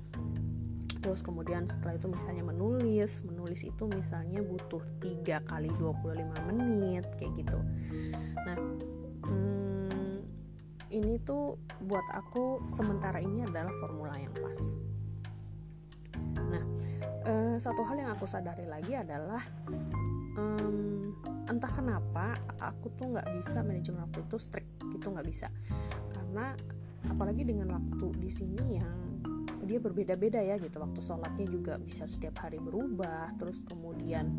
Terus 0.98 1.22
kemudian 1.22 1.70
setelah 1.70 1.94
itu 1.94 2.10
misalnya 2.10 2.42
menulis 2.42 3.22
menulis 3.22 3.62
itu 3.62 3.86
misalnya 3.86 4.42
butuh 4.42 4.82
3 4.98 5.46
kali 5.46 5.70
25 5.78 6.50
menit 6.50 7.06
kayak 7.16 7.32
gitu. 7.38 7.58
Nah 8.42 8.58
hmm, 9.24 10.18
ini 10.90 11.22
tuh 11.22 11.56
buat 11.86 12.04
aku 12.18 12.66
sementara 12.66 13.22
ini 13.22 13.46
adalah 13.46 13.70
formula 13.78 14.12
yang 14.18 14.34
pas. 14.34 14.60
Nah 16.34 16.64
uh, 17.30 17.56
satu 17.56 17.86
hal 17.86 17.96
yang 18.02 18.10
aku 18.18 18.26
sadari 18.26 18.66
lagi 18.66 18.98
adalah 18.98 19.42
um, 20.34 20.87
entah 21.48 21.72
kenapa 21.72 22.36
aku 22.60 22.92
tuh 22.94 23.16
nggak 23.16 23.28
bisa 23.40 23.64
manajemen 23.64 24.04
waktu 24.04 24.20
itu 24.24 24.36
strict 24.36 24.70
gitu 24.92 25.08
nggak 25.08 25.26
bisa. 25.26 25.48
Karena 26.12 26.52
apalagi 27.08 27.42
dengan 27.48 27.72
waktu 27.72 28.06
di 28.20 28.30
sini 28.30 28.64
yang 28.76 29.08
dia 29.68 29.76
berbeda-beda 29.84 30.40
ya 30.40 30.56
gitu. 30.56 30.80
Waktu 30.80 31.00
sholatnya 31.04 31.46
juga 31.48 31.76
bisa 31.76 32.08
setiap 32.08 32.40
hari 32.40 32.56
berubah 32.56 33.36
terus 33.36 33.60
kemudian 33.68 34.32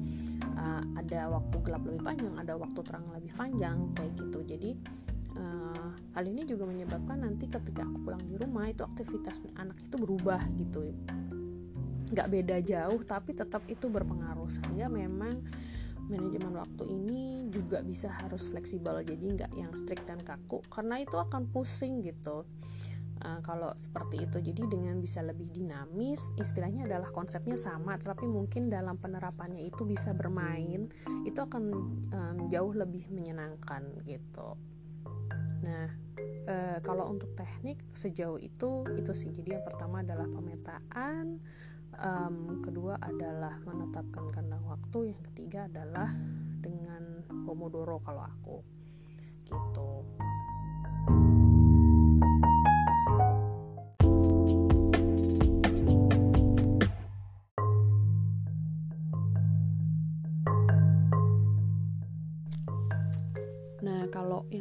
uh, 0.58 0.82
ada 0.98 1.30
waktu 1.30 1.56
gelap 1.62 1.86
lebih 1.86 2.02
panjang 2.02 2.34
ada 2.34 2.58
waktu 2.58 2.80
terang 2.82 3.06
lebih 3.14 3.34
panjang 3.38 3.94
kayak 3.94 4.18
gitu. 4.18 4.40
Jadi 4.42 4.72
uh, 5.38 5.90
hal 6.18 6.26
ini 6.26 6.50
juga 6.50 6.66
menyebabkan 6.66 7.22
nanti 7.22 7.46
ketika 7.46 7.86
aku 7.86 8.10
pulang 8.10 8.24
di 8.26 8.36
rumah 8.42 8.66
itu 8.70 8.82
aktivitas 8.82 9.46
anak 9.62 9.78
itu 9.78 9.96
berubah 10.02 10.42
gitu. 10.58 10.90
Nggak 12.10 12.28
beda 12.34 12.58
jauh 12.66 13.02
tapi 13.06 13.38
tetap 13.38 13.62
itu 13.70 13.86
berpengaruh. 13.86 14.50
Sehingga 14.50 14.90
memang 14.90 15.46
manajemen 16.10 16.58
waktu 16.58 16.84
ini 16.90 17.48
juga 17.54 17.86
bisa 17.86 18.10
harus 18.10 18.50
fleksibel 18.50 19.02
jadi 19.06 19.26
nggak 19.40 19.52
yang 19.56 19.72
strict 19.78 20.06
dan 20.10 20.20
kaku 20.22 20.60
karena 20.68 21.02
itu 21.02 21.16
akan 21.16 21.48
pusing 21.50 22.02
gitu. 22.04 22.44
Uh, 23.20 23.44
kalau 23.44 23.76
seperti 23.76 24.24
itu 24.24 24.40
jadi 24.40 24.64
dengan 24.72 24.96
bisa 25.04 25.20
lebih 25.20 25.52
dinamis 25.52 26.32
istilahnya 26.40 26.88
adalah 26.88 27.12
konsepnya 27.12 27.60
sama 27.60 28.00
tapi 28.00 28.24
mungkin 28.24 28.72
dalam 28.72 28.96
penerapannya 28.96 29.60
itu 29.60 29.84
bisa 29.84 30.16
bermain 30.16 30.88
itu 31.28 31.36
akan 31.36 31.64
um, 32.16 32.38
jauh 32.48 32.72
lebih 32.72 33.12
menyenangkan 33.12 33.92
gitu. 34.08 34.56
Nah 35.68 35.92
uh, 36.48 36.78
kalau 36.80 37.12
untuk 37.12 37.36
teknik 37.36 37.84
sejauh 37.92 38.40
itu 38.40 38.88
itu 38.96 39.12
sih. 39.12 39.36
Jadi 39.36 39.60
yang 39.60 39.68
pertama 39.68 40.00
adalah 40.00 40.26
pemetaan 40.26 41.44
um, 42.04 42.60
kedua 42.64 43.00
adalah 43.00 43.60
menetapkan 43.64 44.32
kandang 44.32 44.64
waktu 44.68 45.14
yang 45.14 45.22
ketiga 45.32 45.68
adalah 45.68 46.12
dengan 46.60 47.24
pomodoro 47.46 48.00
kalau 48.04 48.24
aku. 48.24 48.58
Gitu 49.50 49.90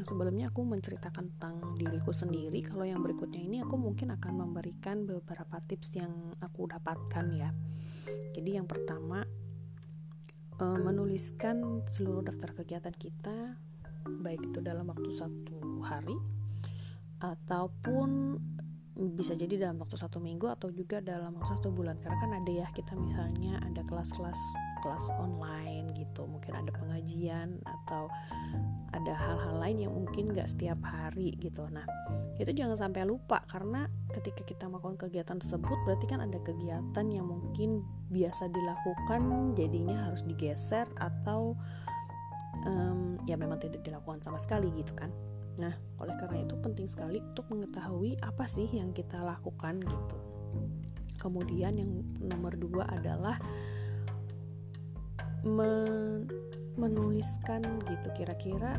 sebelumnya 0.05 0.51
aku 0.51 0.67
menceritakan 0.67 1.39
tentang 1.39 1.79
diriku 1.79 2.13
sendiri. 2.13 2.61
Kalau 2.67 2.85
yang 2.85 3.01
berikutnya 3.01 3.41
ini 3.41 3.57
aku 3.63 3.79
mungkin 3.81 4.13
akan 4.15 4.33
memberikan 4.45 5.07
beberapa 5.07 5.63
tips 5.65 5.97
yang 5.99 6.13
aku 6.43 6.69
dapatkan 6.69 7.27
ya. 7.33 7.51
Jadi 8.35 8.51
yang 8.59 8.67
pertama 8.69 9.25
uh, 10.61 10.79
menuliskan 10.79 11.87
seluruh 11.89 12.23
daftar 12.27 12.53
kegiatan 12.53 12.95
kita, 12.95 13.59
baik 14.23 14.53
itu 14.53 14.59
dalam 14.61 14.89
waktu 14.91 15.11
satu 15.15 15.83
hari 15.83 16.15
ataupun 17.19 18.39
bisa 18.99 19.39
jadi 19.39 19.71
dalam 19.71 19.79
waktu 19.79 19.95
satu 19.95 20.19
minggu 20.19 20.51
atau 20.51 20.75
juga 20.75 20.99
dalam 20.99 21.39
waktu 21.39 21.55
satu 21.55 21.71
bulan 21.71 22.03
karena 22.03 22.19
kan 22.19 22.33
ada 22.35 22.51
ya 22.51 22.67
kita 22.75 22.99
misalnya 22.99 23.55
ada 23.63 23.87
kelas-kelas 23.87 24.39
kelas 24.83 25.07
online 25.23 25.95
gitu 25.95 26.27
mungkin 26.27 26.59
ada 26.59 26.71
pengajian 26.75 27.63
atau 27.63 28.11
ada 28.93 29.13
hal-hal 29.13 29.61
lain 29.61 29.79
yang 29.85 29.93
mungkin 29.93 30.33
gak 30.33 30.49
setiap 30.49 30.81
hari 30.81 31.37
gitu. 31.37 31.69
Nah 31.69 31.85
itu 32.41 32.51
jangan 32.55 32.79
sampai 32.79 33.05
lupa 33.05 33.45
karena 33.51 33.91
ketika 34.15 34.47
kita 34.47 34.65
melakukan 34.71 34.97
kegiatan 34.97 35.37
tersebut 35.37 35.79
berarti 35.85 36.07
kan 36.09 36.25
ada 36.25 36.39
kegiatan 36.41 37.07
yang 37.11 37.27
mungkin 37.29 37.85
biasa 38.09 38.49
dilakukan 38.49 39.53
jadinya 39.59 40.09
harus 40.09 40.25
digeser 40.25 40.89
atau 40.97 41.59
um, 42.65 43.21
ya 43.29 43.37
memang 43.37 43.61
tidak 43.61 43.85
dilakukan 43.85 44.25
sama 44.25 44.41
sekali 44.41 44.73
gitu 44.73 44.97
kan. 44.97 45.13
Nah 45.61 45.75
oleh 46.01 46.15
karena 46.17 46.47
itu 46.47 46.55
penting 46.57 46.89
sekali 46.89 47.21
untuk 47.21 47.51
mengetahui 47.53 48.17
apa 48.25 48.49
sih 48.49 48.71
yang 48.71 48.97
kita 48.97 49.21
lakukan 49.21 49.83
gitu. 49.83 50.17
Kemudian 51.19 51.77
yang 51.77 51.91
nomor 52.23 52.55
dua 52.55 52.87
adalah 52.89 53.37
men 55.43 56.31
menuliskan 56.79 57.61
gitu 57.91 58.09
kira-kira 58.15 58.79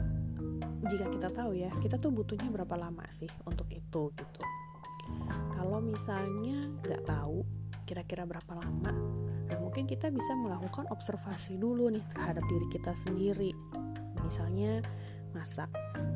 jika 0.87 1.11
kita 1.11 1.27
tahu 1.29 1.51
ya 1.59 1.69
kita 1.83 1.99
tuh 1.99 2.09
butuhnya 2.15 2.47
berapa 2.49 2.79
lama 2.79 3.03
sih 3.11 3.27
untuk 3.43 3.67
itu 3.69 4.15
gitu. 4.15 4.41
Kalau 5.53 5.83
misalnya 5.83 6.63
nggak 6.81 7.03
tahu 7.03 7.43
kira-kira 7.83 8.23
berapa 8.23 8.53
lama 8.55 8.93
nah 9.49 9.57
mungkin 9.57 9.89
kita 9.89 10.13
bisa 10.13 10.37
melakukan 10.37 10.85
observasi 10.93 11.57
dulu 11.57 11.89
nih 11.89 12.05
terhadap 12.15 12.45
diri 12.47 12.67
kita 12.71 12.95
sendiri. 12.95 13.51
Misalnya 14.23 14.79
masak. 15.33 15.69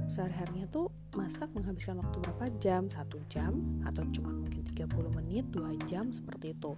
Sehari-harinya 0.10 0.68
tuh 0.70 0.92
masak 1.16 1.50
menghabiskan 1.54 2.02
waktu 2.02 2.18
berapa 2.22 2.46
jam? 2.60 2.90
Satu 2.90 3.22
jam 3.30 3.82
atau 3.88 4.06
cuma 4.14 4.34
mungkin 4.34 4.62
30 4.68 4.90
menit 5.18 5.46
dua 5.50 5.74
jam 5.90 6.14
seperti 6.14 6.54
itu. 6.54 6.74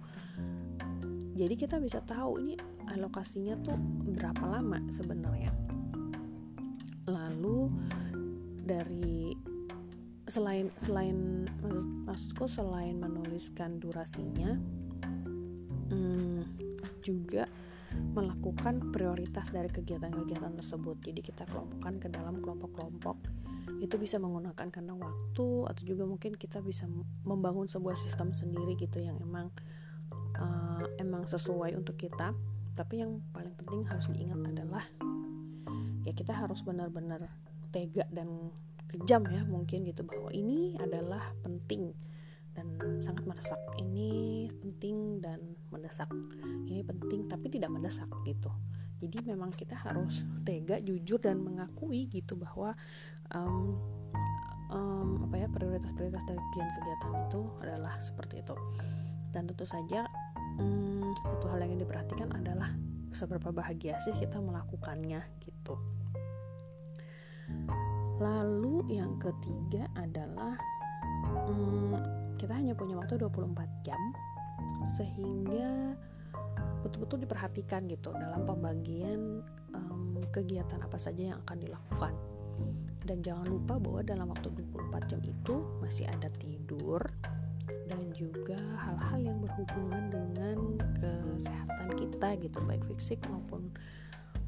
Jadi 1.36 1.54
kita 1.58 1.76
bisa 1.76 2.00
tahu 2.00 2.40
ini 2.40 2.56
alokasinya 2.94 3.54
tuh 3.62 3.78
berapa 4.14 4.44
lama 4.46 4.78
sebenarnya? 4.90 5.50
Lalu 7.06 7.70
dari 8.66 9.34
selain 10.26 10.74
selain 10.74 11.46
maksud, 11.62 11.90
maksudku 12.02 12.44
selain 12.50 12.98
menuliskan 12.98 13.78
durasinya 13.78 14.58
hmm, 15.94 16.42
juga 17.02 17.46
melakukan 18.12 18.90
prioritas 18.90 19.54
dari 19.54 19.70
kegiatan-kegiatan 19.70 20.52
tersebut. 20.58 20.98
Jadi 21.00 21.20
kita 21.22 21.46
kelompokkan 21.46 22.02
ke 22.02 22.08
dalam 22.10 22.42
kelompok-kelompok. 22.42 23.16
Itu 23.78 24.00
bisa 24.00 24.16
menggunakan 24.18 24.68
kandang 24.72 24.98
waktu 24.98 25.46
atau 25.68 25.82
juga 25.84 26.04
mungkin 26.08 26.34
kita 26.34 26.64
bisa 26.64 26.88
membangun 27.22 27.68
sebuah 27.70 27.94
sistem 27.94 28.32
sendiri 28.32 28.74
gitu 28.76 29.04
yang 29.04 29.20
emang 29.20 29.52
uh, 30.40 30.84
emang 30.96 31.28
sesuai 31.28 31.76
untuk 31.76 31.96
kita 32.00 32.32
tapi 32.76 33.00
yang 33.00 33.24
paling 33.32 33.56
penting 33.56 33.88
harus 33.88 34.06
diingat 34.12 34.36
adalah 34.52 34.84
ya 36.04 36.12
kita 36.12 36.36
harus 36.36 36.60
benar-benar 36.62 37.24
tega 37.72 38.04
dan 38.12 38.52
kejam 38.86 39.26
ya 39.26 39.42
mungkin 39.48 39.82
gitu 39.88 40.06
bahwa 40.06 40.30
ini 40.30 40.76
adalah 40.78 41.34
penting 41.42 41.90
dan 42.56 42.72
sangat 43.04 43.28
mendesak. 43.28 43.60
Ini 43.76 44.10
penting 44.48 45.20
dan 45.20 45.40
mendesak. 45.68 46.08
Ini 46.70 46.80
penting 46.86 47.28
tapi 47.28 47.52
tidak 47.52 47.68
mendesak 47.68 48.08
gitu. 48.24 48.48
Jadi 48.96 49.28
memang 49.28 49.52
kita 49.52 49.76
harus 49.76 50.24
tega 50.40 50.80
jujur 50.80 51.20
dan 51.20 51.44
mengakui 51.44 52.08
gitu 52.08 52.32
bahwa 52.40 52.72
um, 53.36 53.76
um, 54.72 55.28
apa 55.28 55.44
ya 55.44 55.48
prioritas-prioritas 55.52 56.24
dari 56.24 56.40
kegiatan-kegiatan 56.40 57.12
itu 57.28 57.40
adalah 57.60 58.00
seperti 58.00 58.40
itu. 58.40 58.56
Dan 59.36 59.52
tentu 59.52 59.68
saja 59.68 60.08
satu 61.14 61.46
hal 61.52 61.62
yang 61.62 61.78
diperhatikan 61.78 62.32
adalah 62.34 62.72
seberapa 63.12 63.48
bahagia 63.54 63.96
sih 64.02 64.12
kita 64.16 64.40
melakukannya 64.40 65.22
gitu. 65.44 65.74
Lalu 68.16 68.96
yang 68.96 69.20
ketiga 69.20 69.86
adalah 70.00 70.56
hmm, 71.46 71.96
kita 72.40 72.52
hanya 72.56 72.72
punya 72.72 72.96
waktu 72.96 73.20
24 73.20 73.84
jam 73.84 74.00
sehingga 74.88 75.96
betul-betul 76.80 77.26
diperhatikan 77.26 77.84
gitu 77.90 78.14
dalam 78.14 78.46
pembagian 78.46 79.42
um, 79.74 80.22
kegiatan 80.30 80.80
apa 80.80 80.96
saja 80.96 81.34
yang 81.34 81.38
akan 81.44 81.58
dilakukan. 81.60 82.14
Dan 83.06 83.22
jangan 83.22 83.46
lupa 83.46 83.78
bahwa 83.78 84.00
dalam 84.02 84.26
waktu 84.30 84.50
24 84.50 85.10
jam 85.10 85.20
itu 85.22 85.54
masih 85.78 86.10
ada 86.10 86.26
tidur 86.34 86.98
dan 87.86 88.05
juga 88.16 88.56
hal-hal 88.80 89.20
yang 89.20 89.38
berhubungan 89.44 90.08
dengan 90.08 90.56
kesehatan 90.96 91.92
kita 92.00 92.28
gitu 92.40 92.58
baik 92.64 92.82
fisik 92.88 93.20
maupun 93.28 93.68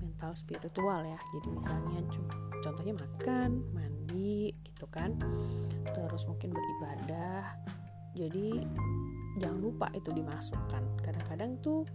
mental 0.00 0.33
spiritual 0.33 1.04
ya. 1.04 1.20
Jadi 1.37 1.48
misalnya 1.52 2.00
contohnya 2.64 2.94
makan 2.96 3.62
mandi 3.76 4.50
gitu 4.64 4.88
kan. 4.88 5.14
Terus 5.92 6.24
mungkin 6.26 6.50
beribadah. 6.50 7.54
Jadi 8.16 8.64
jangan 9.38 9.61
lupa 9.62 9.87
itu 9.94 10.11
dimasukkan. 10.11 10.83
Kadang-kadang 11.04 11.61
tuh 11.62 11.87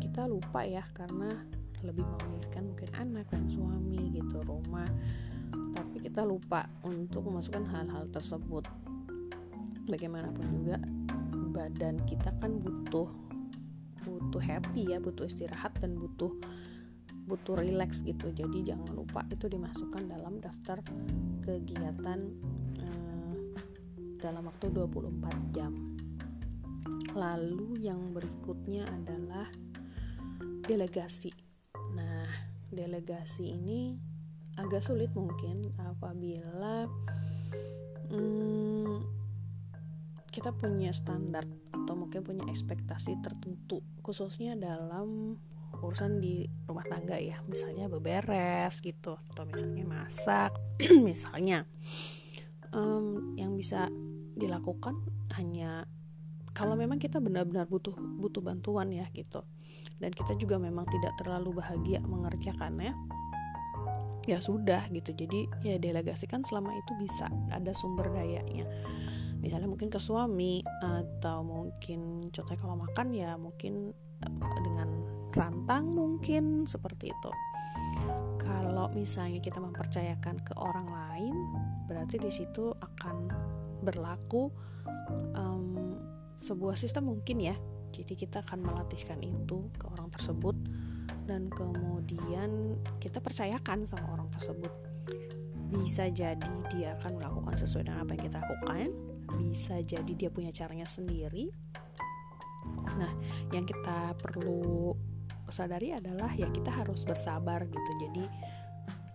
kita 0.00 0.26
lupa 0.26 0.66
ya 0.66 0.82
karena 0.96 1.30
lebih 1.86 2.02
memikirkan 2.02 2.72
mungkin 2.72 2.90
anak 2.98 3.26
dan 3.30 3.46
suami 3.46 4.16
gitu 4.16 4.42
rumah. 4.42 4.88
Tapi 5.52 6.02
kita 6.02 6.26
lupa 6.26 6.66
untuk 6.82 7.28
memasukkan 7.30 7.68
hal-hal 7.68 8.08
tersebut. 8.10 8.66
Bagaimanapun 9.86 10.46
juga 10.50 10.78
badan 11.62 12.02
kita 12.10 12.34
kan 12.42 12.58
butuh 12.58 13.06
butuh 14.02 14.42
happy 14.42 14.90
ya 14.90 14.98
butuh 14.98 15.30
istirahat 15.30 15.70
dan 15.78 15.94
butuh 15.94 16.34
butuh 17.30 17.54
relax 17.54 18.02
gitu. 18.02 18.34
Jadi 18.34 18.66
jangan 18.66 18.90
lupa 18.98 19.22
itu 19.30 19.46
dimasukkan 19.46 20.10
dalam 20.10 20.42
daftar 20.42 20.82
kegiatan 21.46 22.18
eh, 22.82 23.34
dalam 24.18 24.50
waktu 24.50 24.74
24 24.74 25.54
jam. 25.54 25.70
Lalu 27.14 27.78
yang 27.78 28.10
berikutnya 28.10 28.82
adalah 28.90 29.46
delegasi. 30.66 31.30
Nah 31.94 32.26
delegasi 32.74 33.54
ini 33.54 33.94
agak 34.58 34.82
sulit 34.82 35.14
mungkin 35.14 35.70
apabila 35.78 36.90
hmm, 38.10 39.21
kita 40.32 40.48
punya 40.56 40.96
standar 40.96 41.44
atau 41.76 41.92
mungkin 41.92 42.24
punya 42.24 42.48
ekspektasi 42.48 43.20
tertentu 43.20 43.84
khususnya 44.00 44.56
dalam 44.56 45.36
urusan 45.76 46.24
di 46.24 46.48
rumah 46.64 46.88
tangga 46.88 47.20
ya. 47.20 47.40
Misalnya 47.44 47.92
beberes 47.92 48.80
gitu 48.80 49.20
atau 49.32 49.44
misalnya 49.44 49.84
masak 49.84 50.56
misalnya. 51.08 51.68
Um, 52.72 53.36
yang 53.36 53.52
bisa 53.52 53.92
dilakukan 54.32 54.96
hanya 55.36 55.84
kalau 56.56 56.72
memang 56.72 56.96
kita 56.96 57.20
benar-benar 57.20 57.68
butuh 57.68 57.92
butuh 57.92 58.40
bantuan 58.40 58.88
ya 58.88 59.04
gitu. 59.12 59.44
Dan 60.00 60.16
kita 60.16 60.34
juga 60.40 60.56
memang 60.56 60.88
tidak 60.88 61.12
terlalu 61.20 61.60
bahagia 61.60 62.00
mengerjakannya 62.00 62.96
ya 64.24 64.40
sudah 64.40 64.88
gitu. 64.88 65.12
Jadi 65.12 65.52
ya 65.60 65.76
delegasikan 65.76 66.40
selama 66.40 66.72
itu 66.72 66.92
bisa 66.96 67.28
ada 67.52 67.76
sumber 67.76 68.08
dayanya 68.08 68.64
misalnya 69.42 69.66
mungkin 69.66 69.90
ke 69.90 69.98
suami 69.98 70.62
atau 70.62 71.42
mungkin 71.42 72.30
contohnya 72.30 72.60
kalau 72.62 72.78
makan 72.78 73.10
ya 73.10 73.34
mungkin 73.34 73.90
eh, 74.22 74.60
dengan 74.62 74.88
rantang 75.34 75.90
mungkin 75.90 76.64
seperti 76.70 77.10
itu. 77.10 77.30
Kalau 78.38 78.86
misalnya 78.94 79.42
kita 79.42 79.58
mempercayakan 79.58 80.46
ke 80.46 80.54
orang 80.56 80.86
lain 80.86 81.34
berarti 81.90 82.22
di 82.22 82.30
situ 82.30 82.70
akan 82.70 83.28
berlaku 83.82 84.48
um, 85.34 85.98
sebuah 86.38 86.78
sistem 86.78 87.10
mungkin 87.10 87.42
ya. 87.42 87.58
Jadi 87.92 88.16
kita 88.16 88.40
akan 88.40 88.64
melatihkan 88.64 89.20
itu 89.20 89.68
ke 89.76 89.84
orang 89.90 90.08
tersebut 90.08 90.56
dan 91.28 91.52
kemudian 91.52 92.80
kita 93.02 93.20
percayakan 93.20 93.84
sama 93.84 94.16
orang 94.16 94.30
tersebut. 94.32 94.72
Bisa 95.72 96.08
jadi 96.08 96.52
dia 96.72 96.96
akan 97.00 97.20
melakukan 97.20 97.56
sesuai 97.56 97.88
dengan 97.88 98.04
apa 98.04 98.16
yang 98.16 98.22
kita 98.28 98.38
lakukan 98.40 99.11
bisa 99.40 99.80
jadi 99.80 100.12
dia 100.12 100.30
punya 100.32 100.52
caranya 100.52 100.88
sendiri. 100.88 101.52
Nah 102.98 103.12
yang 103.50 103.66
kita 103.66 104.16
perlu 104.18 104.94
sadari 105.52 105.92
adalah 105.92 106.32
ya 106.32 106.48
kita 106.48 106.72
harus 106.72 107.04
bersabar 107.04 107.64
gitu. 107.68 107.90
Jadi 108.08 108.24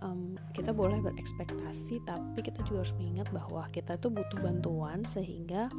um, 0.02 0.38
kita 0.54 0.74
boleh 0.74 1.02
berekspektasi 1.02 2.06
tapi 2.06 2.40
kita 2.42 2.62
juga 2.66 2.86
harus 2.86 2.96
mengingat 2.98 3.30
bahwa 3.34 3.66
kita 3.74 3.98
itu 3.98 4.08
butuh 4.14 4.40
bantuan 4.42 5.02
sehingga 5.06 5.70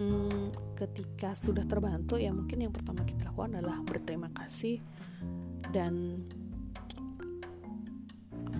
um, 0.00 0.50
ketika 0.74 1.32
sudah 1.36 1.64
terbantu 1.64 2.18
ya 2.18 2.30
mungkin 2.34 2.66
yang 2.68 2.72
pertama 2.74 3.06
kita 3.06 3.30
lakukan 3.30 3.62
adalah 3.62 3.78
berterima 3.82 4.30
kasih 4.34 4.82
dan 5.70 6.24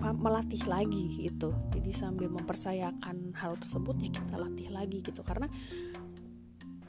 apa 0.07 0.15
melatih 0.15 0.63
lagi 0.71 1.27
gitu. 1.27 1.51
Jadi 1.75 1.91
sambil 1.91 2.31
mempercayakan 2.31 3.35
hal 3.35 3.59
tersebut 3.59 3.99
ya 3.99 4.09
kita 4.15 4.35
latih 4.39 4.71
lagi 4.71 5.03
gitu. 5.03 5.19
Karena 5.19 5.51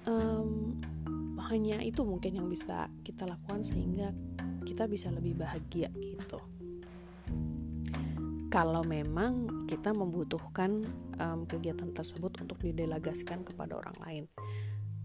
um, 0.06 0.78
hanya 1.50 1.82
itu 1.82 2.06
mungkin 2.06 2.38
yang 2.38 2.46
bisa 2.46 2.86
kita 3.02 3.26
lakukan 3.26 3.66
sehingga 3.66 4.14
kita 4.62 4.86
bisa 4.86 5.10
lebih 5.10 5.34
bahagia 5.34 5.90
gitu. 5.98 6.38
Kalau 8.48 8.86
memang 8.86 9.66
kita 9.66 9.90
membutuhkan 9.90 10.86
um, 11.18 11.42
kegiatan 11.42 11.90
tersebut 11.90 12.38
untuk 12.38 12.62
didelegasikan 12.62 13.42
kepada 13.42 13.82
orang 13.82 13.98
lain. 14.06 14.24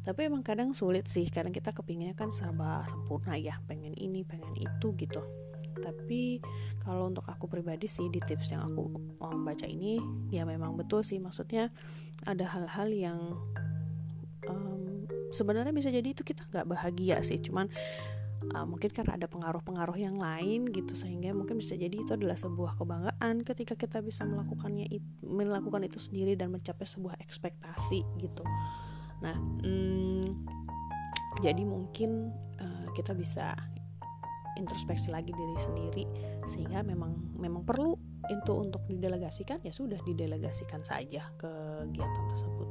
Tapi 0.05 0.29
emang 0.29 0.45
kadang 0.45 0.77
sulit 0.77 1.09
sih 1.09 1.25
kadang 1.33 1.55
kita 1.55 1.73
kepinginnya 1.73 2.13
kan 2.13 2.29
serba 2.29 2.85
sempurna 2.85 3.41
ya. 3.41 3.57
Pengen 3.65 3.97
ini 3.97 4.21
pengen 4.21 4.53
itu 4.53 4.93
gitu 5.01 5.42
tapi 5.83 6.39
kalau 6.79 7.11
untuk 7.11 7.27
aku 7.27 7.51
pribadi 7.51 7.91
sih 7.91 8.07
di 8.07 8.23
tips 8.23 8.55
yang 8.55 8.71
aku 8.71 8.95
mau 9.19 9.35
baca 9.43 9.67
ini 9.67 9.99
ya 10.31 10.47
memang 10.47 10.79
betul 10.79 11.03
sih. 11.03 11.19
Maksudnya 11.19 11.67
ada 12.23 12.47
hal-hal 12.47 12.87
yang 12.95 13.19
um, 14.47 15.03
sebenarnya 15.35 15.75
bisa 15.75 15.91
jadi 15.91 16.15
itu 16.15 16.23
kita 16.23 16.47
nggak 16.47 16.67
bahagia 16.71 17.19
sih. 17.19 17.43
Cuman 17.43 17.67
uh, 18.51 18.65
mungkin 18.67 18.91
karena 18.91 19.15
ada 19.15 19.27
pengaruh-pengaruh 19.31 19.95
yang 19.95 20.19
lain 20.19 20.67
gitu 20.71 20.91
sehingga 20.95 21.31
mungkin 21.31 21.59
bisa 21.59 21.79
jadi 21.79 21.93
itu 21.93 22.11
adalah 22.15 22.35
sebuah 22.35 22.75
kebanggaan 22.75 23.47
ketika 23.47 23.79
kita 23.79 24.03
bisa 24.03 24.27
melakukannya 24.27 24.87
it, 24.91 25.03
melakukan 25.23 25.87
itu 25.87 25.99
sendiri 25.99 26.35
dan 26.35 26.51
mencapai 26.51 26.83
sebuah 26.83 27.15
ekspektasi 27.23 28.03
gitu. 28.19 28.43
Nah 29.23 29.35
hmm, 29.63 30.27
jadi 31.39 31.63
mungkin 31.63 32.31
uh, 32.59 32.87
kita 32.91 33.15
bisa 33.15 33.55
introspeksi 34.57 35.09
lagi 35.09 35.31
diri 35.33 35.57
sendiri 35.57 36.03
sehingga 36.45 36.83
memang 36.83 37.37
memang 37.37 37.63
perlu 37.63 37.95
itu 38.31 38.53
untuk 38.55 38.87
didelegasikan 38.87 39.59
ya 39.67 39.75
sudah 39.75 39.99
didelegasikan 40.07 40.79
saja 40.79 41.27
kegiatan 41.35 42.23
tersebut. 42.31 42.69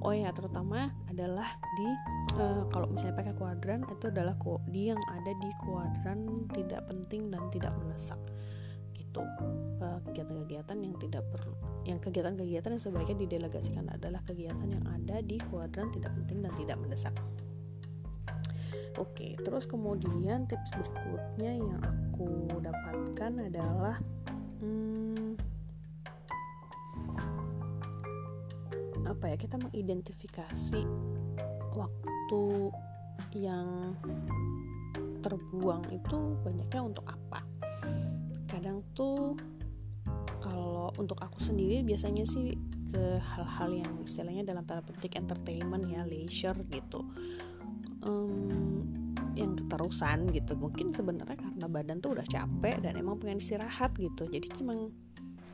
Oh 0.00 0.12
ya 0.16 0.32
terutama 0.32 0.88
adalah 1.12 1.60
di 1.76 1.88
uh, 2.40 2.64
kalau 2.72 2.88
misalnya 2.88 3.20
pakai 3.20 3.34
kuadran 3.36 3.84
itu 3.84 4.08
adalah 4.08 4.36
di 4.72 4.88
yang 4.88 5.00
ada 5.12 5.32
di 5.36 5.50
kuadran 5.68 6.48
tidak 6.56 6.88
penting 6.88 7.28
dan 7.28 7.44
tidak 7.52 7.76
mendesak. 7.76 8.20
Gitu. 8.96 9.20
Uh, 9.80 10.00
kegiatan-kegiatan 10.08 10.76
yang 10.80 10.96
tidak 10.96 11.24
perlu 11.28 11.56
yang 11.86 12.02
kegiatan-kegiatan 12.02 12.74
yang 12.74 12.82
sebaiknya 12.82 13.16
didelegasikan 13.24 13.86
adalah 13.92 14.20
kegiatan 14.26 14.66
yang 14.66 14.84
ada 14.90 15.22
di 15.22 15.38
kuadran 15.48 15.88
tidak 15.94 16.12
penting 16.18 16.42
dan 16.42 16.52
tidak 16.58 16.76
mendesak 16.82 17.14
Oke, 18.96 19.36
terus 19.44 19.68
kemudian 19.68 20.48
tips 20.48 20.72
berikutnya 20.72 21.52
yang 21.60 21.80
aku 21.84 22.48
dapatkan 22.64 23.32
adalah 23.52 24.00
hmm, 24.64 25.36
apa 29.04 29.24
ya 29.32 29.36
kita 29.36 29.60
mengidentifikasi 29.60 30.80
waktu 31.76 32.44
yang 33.36 33.92
terbuang 35.20 35.84
itu 35.92 36.18
banyaknya 36.40 36.80
untuk 36.80 37.04
apa. 37.04 37.44
Kadang 38.48 38.80
tuh 38.96 39.36
kalau 40.40 40.88
untuk 40.96 41.20
aku 41.20 41.36
sendiri 41.42 41.84
biasanya 41.84 42.24
sih 42.24 42.56
ke 42.92 43.20
hal-hal 43.20 43.82
yang 43.82 43.92
istilahnya 44.00 44.46
dalam 44.46 44.64
tanda 44.64 44.80
petik 44.80 45.18
entertainment 45.18 45.84
ya 45.84 46.06
leisure 46.06 46.56
gitu. 46.70 47.04
Um, 48.06 48.75
yang 49.36 49.54
keterusan 49.54 50.32
gitu. 50.32 50.56
Mungkin 50.56 50.96
sebenarnya 50.96 51.36
karena 51.36 51.66
badan 51.68 52.00
tuh 52.00 52.16
udah 52.16 52.26
capek 52.26 52.80
dan 52.80 52.96
emang 52.96 53.20
pengen 53.20 53.38
istirahat 53.38 53.92
gitu. 54.00 54.24
Jadi 54.26 54.48
cuma 54.56 54.74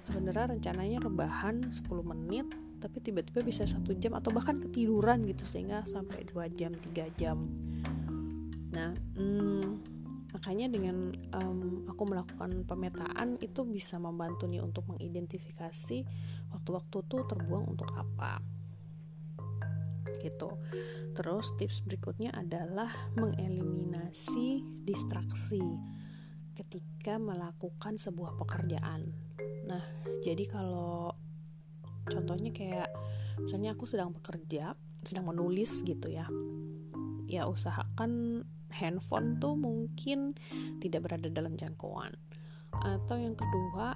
sebenarnya 0.06 0.56
rencananya 0.56 0.98
rebahan 1.02 1.62
10 1.68 1.84
menit 2.06 2.46
tapi 2.82 2.98
tiba-tiba 2.98 3.46
bisa 3.46 3.62
satu 3.62 3.94
jam 3.94 4.18
atau 4.18 4.34
bahkan 4.34 4.58
ketiduran 4.58 5.22
gitu 5.22 5.46
sehingga 5.46 5.86
sampai 5.86 6.26
dua 6.26 6.50
jam 6.50 6.74
tiga 6.74 7.06
jam. 7.14 7.46
Nah 8.74 8.90
hmm, 9.14 9.62
makanya 10.34 10.66
dengan 10.66 11.14
um, 11.38 11.86
aku 11.86 12.02
melakukan 12.10 12.66
pemetaan 12.66 13.38
itu 13.38 13.62
bisa 13.62 14.02
membantu 14.02 14.50
nih 14.50 14.58
untuk 14.58 14.90
mengidentifikasi 14.90 16.02
waktu-waktu 16.50 16.96
tuh 17.06 17.22
terbuang 17.30 17.70
untuk 17.70 17.86
apa 17.94 18.42
gitu. 20.22 20.58
Terus 21.12 21.52
tips 21.60 21.84
berikutnya 21.84 22.32
adalah 22.32 22.88
mengeliminasi 23.18 24.64
distraksi 24.84 25.60
ketika 26.56 27.20
melakukan 27.20 28.00
sebuah 28.00 28.36
pekerjaan. 28.40 29.12
Nah, 29.68 29.84
jadi 30.24 30.44
kalau 30.48 31.12
contohnya 32.08 32.50
kayak 32.52 32.88
misalnya 33.40 33.76
aku 33.76 33.84
sedang 33.84 34.12
bekerja, 34.12 34.72
sedang 35.04 35.28
menulis 35.28 35.84
gitu 35.84 36.08
ya. 36.08 36.24
Ya 37.28 37.48
usahakan 37.48 38.44
handphone 38.72 39.36
tuh 39.40 39.56
mungkin 39.56 40.36
tidak 40.80 41.08
berada 41.08 41.28
dalam 41.28 41.56
jangkauan. 41.56 42.16
Atau 42.72 43.20
yang 43.20 43.36
kedua, 43.36 43.92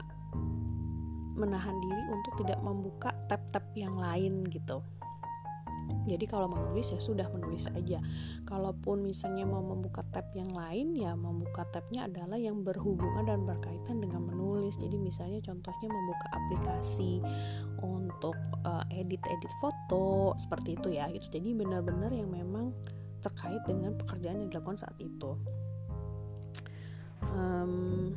menahan 1.36 1.76
diri 1.80 2.02
untuk 2.12 2.32
tidak 2.44 2.60
membuka 2.64 3.12
tab-tab 3.28 3.64
yang 3.76 3.96
lain 3.96 4.44
gitu 4.48 4.80
jadi 6.06 6.24
kalau 6.30 6.46
menulis 6.46 6.94
ya 6.94 7.02
sudah 7.02 7.26
menulis 7.34 7.66
aja. 7.74 7.98
Kalaupun 8.46 9.02
misalnya 9.02 9.42
mau 9.42 9.60
membuka 9.60 10.06
tab 10.14 10.30
yang 10.38 10.54
lain 10.54 10.94
ya 10.94 11.18
membuka 11.18 11.66
tabnya 11.74 12.06
adalah 12.06 12.38
yang 12.38 12.62
berhubungan 12.62 13.26
dan 13.26 13.42
berkaitan 13.42 13.98
dengan 13.98 14.22
menulis. 14.22 14.78
Jadi 14.78 14.96
misalnya 14.96 15.42
contohnya 15.42 15.88
membuka 15.90 16.26
aplikasi 16.30 17.18
untuk 17.82 18.38
uh, 18.62 18.86
edit-edit 18.94 19.50
foto 19.58 20.32
seperti 20.38 20.78
itu 20.78 20.88
ya 20.94 21.10
gitu. 21.10 21.26
Jadi 21.26 21.58
benar-benar 21.58 22.14
yang 22.14 22.30
memang 22.30 22.70
terkait 23.20 23.60
dengan 23.66 23.98
pekerjaan 23.98 24.46
yang 24.46 24.50
dilakukan 24.54 24.78
saat 24.78 24.94
itu. 25.02 25.34
Um, 27.26 28.14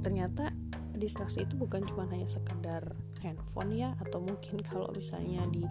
ternyata 0.00 0.50
distraksi 1.02 1.42
itu 1.42 1.58
bukan 1.58 1.82
cuma 1.82 2.06
hanya 2.06 2.30
sekedar 2.30 2.94
handphone 3.18 3.74
ya 3.74 3.98
atau 3.98 4.22
mungkin 4.22 4.62
kalau 4.62 4.86
misalnya 4.94 5.42
di 5.50 5.66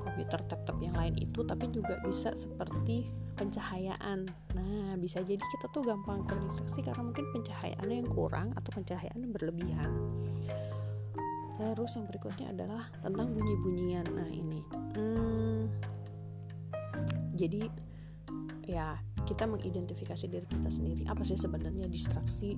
komputer 0.00 0.40
tab-tab 0.48 0.80
yang 0.80 0.96
lain 0.96 1.12
itu 1.20 1.44
tapi 1.44 1.68
juga 1.68 2.00
bisa 2.00 2.32
seperti 2.32 3.12
pencahayaan. 3.36 4.24
Nah 4.56 4.96
bisa 4.96 5.20
jadi 5.20 5.40
kita 5.40 5.68
tuh 5.72 5.84
gampang 5.84 6.24
terdistraksi 6.24 6.80
karena 6.80 7.04
mungkin 7.04 7.28
pencahayaannya 7.36 7.96
yang 8.04 8.10
kurang 8.10 8.56
atau 8.56 8.70
pencahayaan 8.72 9.20
yang 9.20 9.32
berlebihan. 9.32 9.90
Terus 11.60 11.92
yang 12.00 12.08
berikutnya 12.08 12.46
adalah 12.56 12.88
tentang 13.04 13.36
bunyi-bunyian. 13.36 14.06
Nah 14.16 14.28
ini. 14.32 14.60
Hmm, 14.96 15.68
jadi 17.36 17.68
ya 18.64 18.96
kita 19.24 19.44
mengidentifikasi 19.48 20.24
diri 20.28 20.46
kita 20.48 20.70
sendiri. 20.72 21.02
Apa 21.08 21.24
sih 21.24 21.36
sebenarnya 21.36 21.88
distraksi 21.88 22.56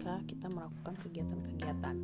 ketika 0.00 0.16
kita 0.24 0.48
melakukan 0.48 0.96
kegiatan-kegiatan 1.04 1.96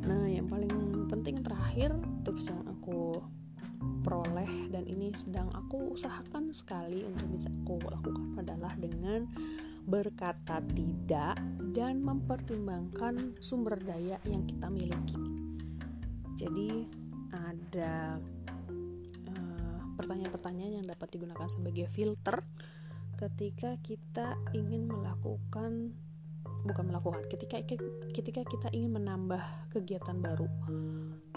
nah 0.00 0.24
yang 0.24 0.48
paling 0.48 0.72
penting 1.12 1.44
terakhir 1.44 1.92
tips 2.24 2.48
yang 2.48 2.64
aku 2.72 3.20
peroleh 4.00 4.48
dan 4.72 4.88
ini 4.88 5.12
sedang 5.12 5.52
aku 5.52 5.92
usahakan 5.92 6.56
sekali 6.56 7.04
untuk 7.04 7.36
bisa 7.36 7.52
aku 7.52 7.76
lakukan 7.84 8.32
adalah 8.40 8.72
dengan 8.80 9.28
berkata 9.84 10.64
tidak 10.72 11.36
dan 11.76 12.00
mempertimbangkan 12.00 13.36
sumber 13.42 13.76
daya 13.82 14.16
yang 14.24 14.48
kita 14.48 14.72
miliki. 14.72 15.20
Jadi 16.38 16.86
ada 17.34 18.16
pertanyaan-pertanyaan 19.98 20.82
yang 20.82 20.86
dapat 20.86 21.08
digunakan 21.18 21.48
sebagai 21.50 21.90
filter 21.90 22.40
ketika 23.22 23.78
kita 23.86 24.34
ingin 24.50 24.90
melakukan 24.90 25.94
bukan 26.66 26.84
melakukan 26.90 27.22
ketika 27.30 27.62
ketika 28.10 28.42
kita 28.42 28.66
ingin 28.74 28.98
menambah 28.98 29.38
kegiatan 29.70 30.18
baru 30.18 30.50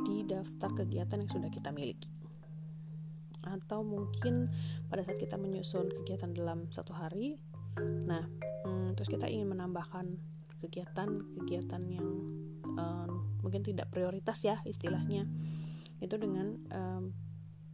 di 0.02 0.26
daftar 0.26 0.74
kegiatan 0.74 1.22
yang 1.22 1.30
sudah 1.30 1.50
kita 1.54 1.70
miliki 1.70 2.10
atau 3.46 3.86
mungkin 3.86 4.50
pada 4.90 5.06
saat 5.06 5.22
kita 5.22 5.38
menyusun 5.38 5.94
kegiatan 6.02 6.34
dalam 6.34 6.66
satu 6.74 6.98
hari 6.98 7.38
nah 8.10 8.26
hmm, 8.66 8.98
terus 8.98 9.06
kita 9.06 9.30
ingin 9.30 9.54
menambahkan 9.54 10.18
kegiatan-kegiatan 10.66 11.84
yang 11.86 12.08
um, 12.66 13.30
mungkin 13.46 13.62
tidak 13.62 13.94
prioritas 13.94 14.42
ya 14.42 14.58
istilahnya 14.66 15.30
itu 16.02 16.18
dengan 16.18 16.58
um, 16.74 17.14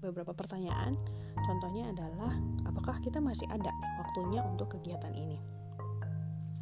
beberapa 0.01 0.33
pertanyaan. 0.33 0.97
Contohnya 1.45 1.93
adalah 1.93 2.33
apakah 2.65 2.97
kita 2.99 3.21
masih 3.21 3.45
ada 3.53 3.69
waktunya 4.11 4.43
untuk 4.43 4.75
kegiatan 4.75 5.15
ini? 5.15 5.39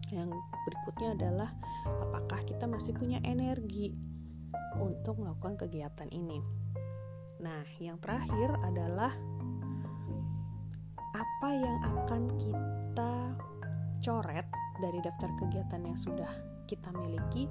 yang 0.10 0.30
berikutnya 0.66 1.14
adalah 1.14 1.50
apakah 1.86 2.42
kita 2.46 2.66
masih 2.66 2.98
punya 2.98 3.22
energi 3.22 3.94
untuk 4.78 5.22
melakukan 5.22 5.66
kegiatan 5.66 6.10
ini. 6.10 6.42
Nah, 7.40 7.64
yang 7.80 8.02
terakhir 8.02 8.52
adalah 8.66 9.14
apa 11.14 11.50
yang 11.54 11.78
akan 12.04 12.22
kita 12.38 13.14
coret 14.02 14.48
dari 14.82 15.00
daftar 15.04 15.30
kegiatan 15.46 15.82
yang 15.86 15.98
sudah 15.98 16.30
kita 16.66 16.90
miliki 16.94 17.50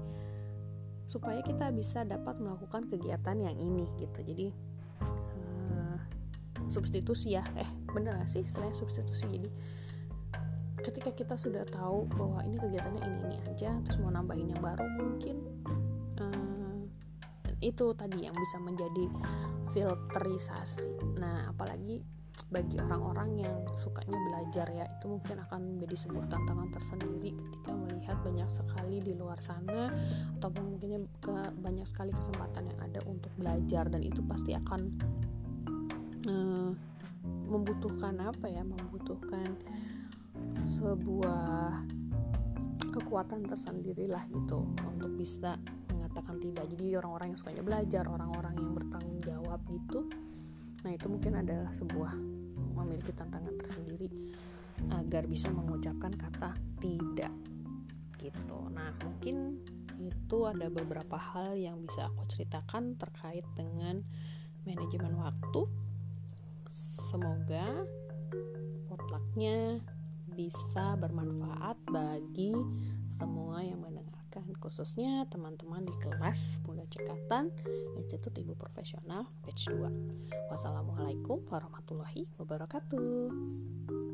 supaya 1.08 1.40
kita 1.40 1.72
bisa 1.72 2.04
dapat 2.04 2.36
melakukan 2.42 2.90
kegiatan 2.90 3.38
yang 3.38 3.56
ini 3.56 3.88
gitu. 3.96 4.20
Jadi 4.20 4.46
uh, 5.72 5.98
substitusi 6.68 7.38
ya, 7.38 7.44
eh 7.56 7.70
bener 7.94 8.18
gak 8.18 8.28
sih 8.28 8.44
istilahnya 8.44 8.76
substitusi? 8.76 9.26
Jadi 9.30 9.48
ketika 10.88 11.12
kita 11.12 11.34
sudah 11.36 11.68
tahu 11.68 12.08
bahwa 12.16 12.40
ini 12.48 12.56
kegiatannya 12.56 13.02
ini 13.04 13.18
ini 13.28 13.36
aja, 13.52 13.76
terus 13.84 14.00
mau 14.00 14.08
nambahin 14.08 14.48
yang 14.48 14.62
baru 14.64 14.88
mungkin 14.96 15.36
uh, 16.16 16.80
itu 17.60 17.92
tadi 17.92 18.24
yang 18.24 18.32
bisa 18.32 18.56
menjadi 18.64 19.04
filterisasi. 19.76 20.88
Nah 21.20 21.52
apalagi 21.52 22.00
bagi 22.48 22.78
orang-orang 22.78 23.42
yang 23.42 23.56
sukanya 23.74 24.14
belajar 24.30 24.70
ya 24.70 24.86
itu 24.86 25.10
mungkin 25.10 25.42
akan 25.42 25.60
menjadi 25.74 26.06
sebuah 26.06 26.30
tantangan 26.30 26.70
tersendiri 26.70 27.34
ketika 27.34 27.74
melihat 27.74 28.16
banyak 28.22 28.46
sekali 28.46 29.02
di 29.02 29.12
luar 29.18 29.42
sana 29.42 29.90
ataupun 30.38 30.78
mungkin 30.78 31.10
ke 31.18 31.34
banyak 31.58 31.82
sekali 31.82 32.14
kesempatan 32.14 32.70
yang 32.70 32.78
ada 32.78 33.02
untuk 33.10 33.34
belajar 33.34 33.90
dan 33.90 34.06
itu 34.06 34.22
pasti 34.22 34.54
akan 34.54 34.80
uh, 36.30 36.70
membutuhkan 37.50 38.14
apa 38.22 38.46
ya 38.46 38.62
membutuhkan 38.62 39.58
sebuah 40.64 41.84
kekuatan 42.88 43.46
tersendiri 43.46 44.08
lah 44.08 44.24
gitu 44.28 44.64
untuk 44.84 45.12
bisa 45.14 45.56
mengatakan 45.92 46.40
tidak 46.40 46.66
jadi 46.72 46.98
orang-orang 46.98 47.34
yang 47.34 47.38
sukanya 47.38 47.62
belajar 47.64 48.04
orang-orang 48.08 48.54
yang 48.58 48.72
bertanggung 48.74 49.20
jawab 49.22 49.60
gitu 49.68 50.08
Nah, 50.86 50.94
itu 50.94 51.06
mungkin 51.10 51.34
adalah 51.34 51.74
sebuah 51.74 52.14
memiliki 52.78 53.10
tantangan 53.10 53.54
tersendiri 53.58 54.10
agar 54.94 55.26
bisa 55.26 55.50
mengucapkan 55.50 56.14
kata 56.14 56.54
tidak 56.78 57.34
gitu. 58.22 58.58
Nah, 58.70 58.94
mungkin 59.02 59.58
itu 59.98 60.38
ada 60.46 60.70
beberapa 60.70 61.18
hal 61.18 61.58
yang 61.58 61.82
bisa 61.82 62.06
aku 62.06 62.22
ceritakan 62.30 62.94
terkait 62.94 63.42
dengan 63.58 64.06
manajemen 64.62 65.18
waktu. 65.18 65.66
Semoga 66.70 67.82
potlucknya 68.86 69.82
bisa 70.38 70.94
bermanfaat 71.02 71.74
bagi 71.90 72.54
semua 73.18 73.58
yang 73.66 73.82
mendengar 73.82 73.98
khususnya 74.62 75.26
teman-teman 75.26 75.82
di 75.82 75.94
kelas 75.98 76.62
Bunda 76.62 76.86
Cekatan 76.86 77.50
Institut 77.98 78.38
Ibu 78.38 78.54
Profesional 78.54 79.26
batch 79.42 79.66
2. 79.66 80.46
Wassalamualaikum 80.46 81.42
warahmatullahi 81.50 82.30
wabarakatuh. 82.38 84.07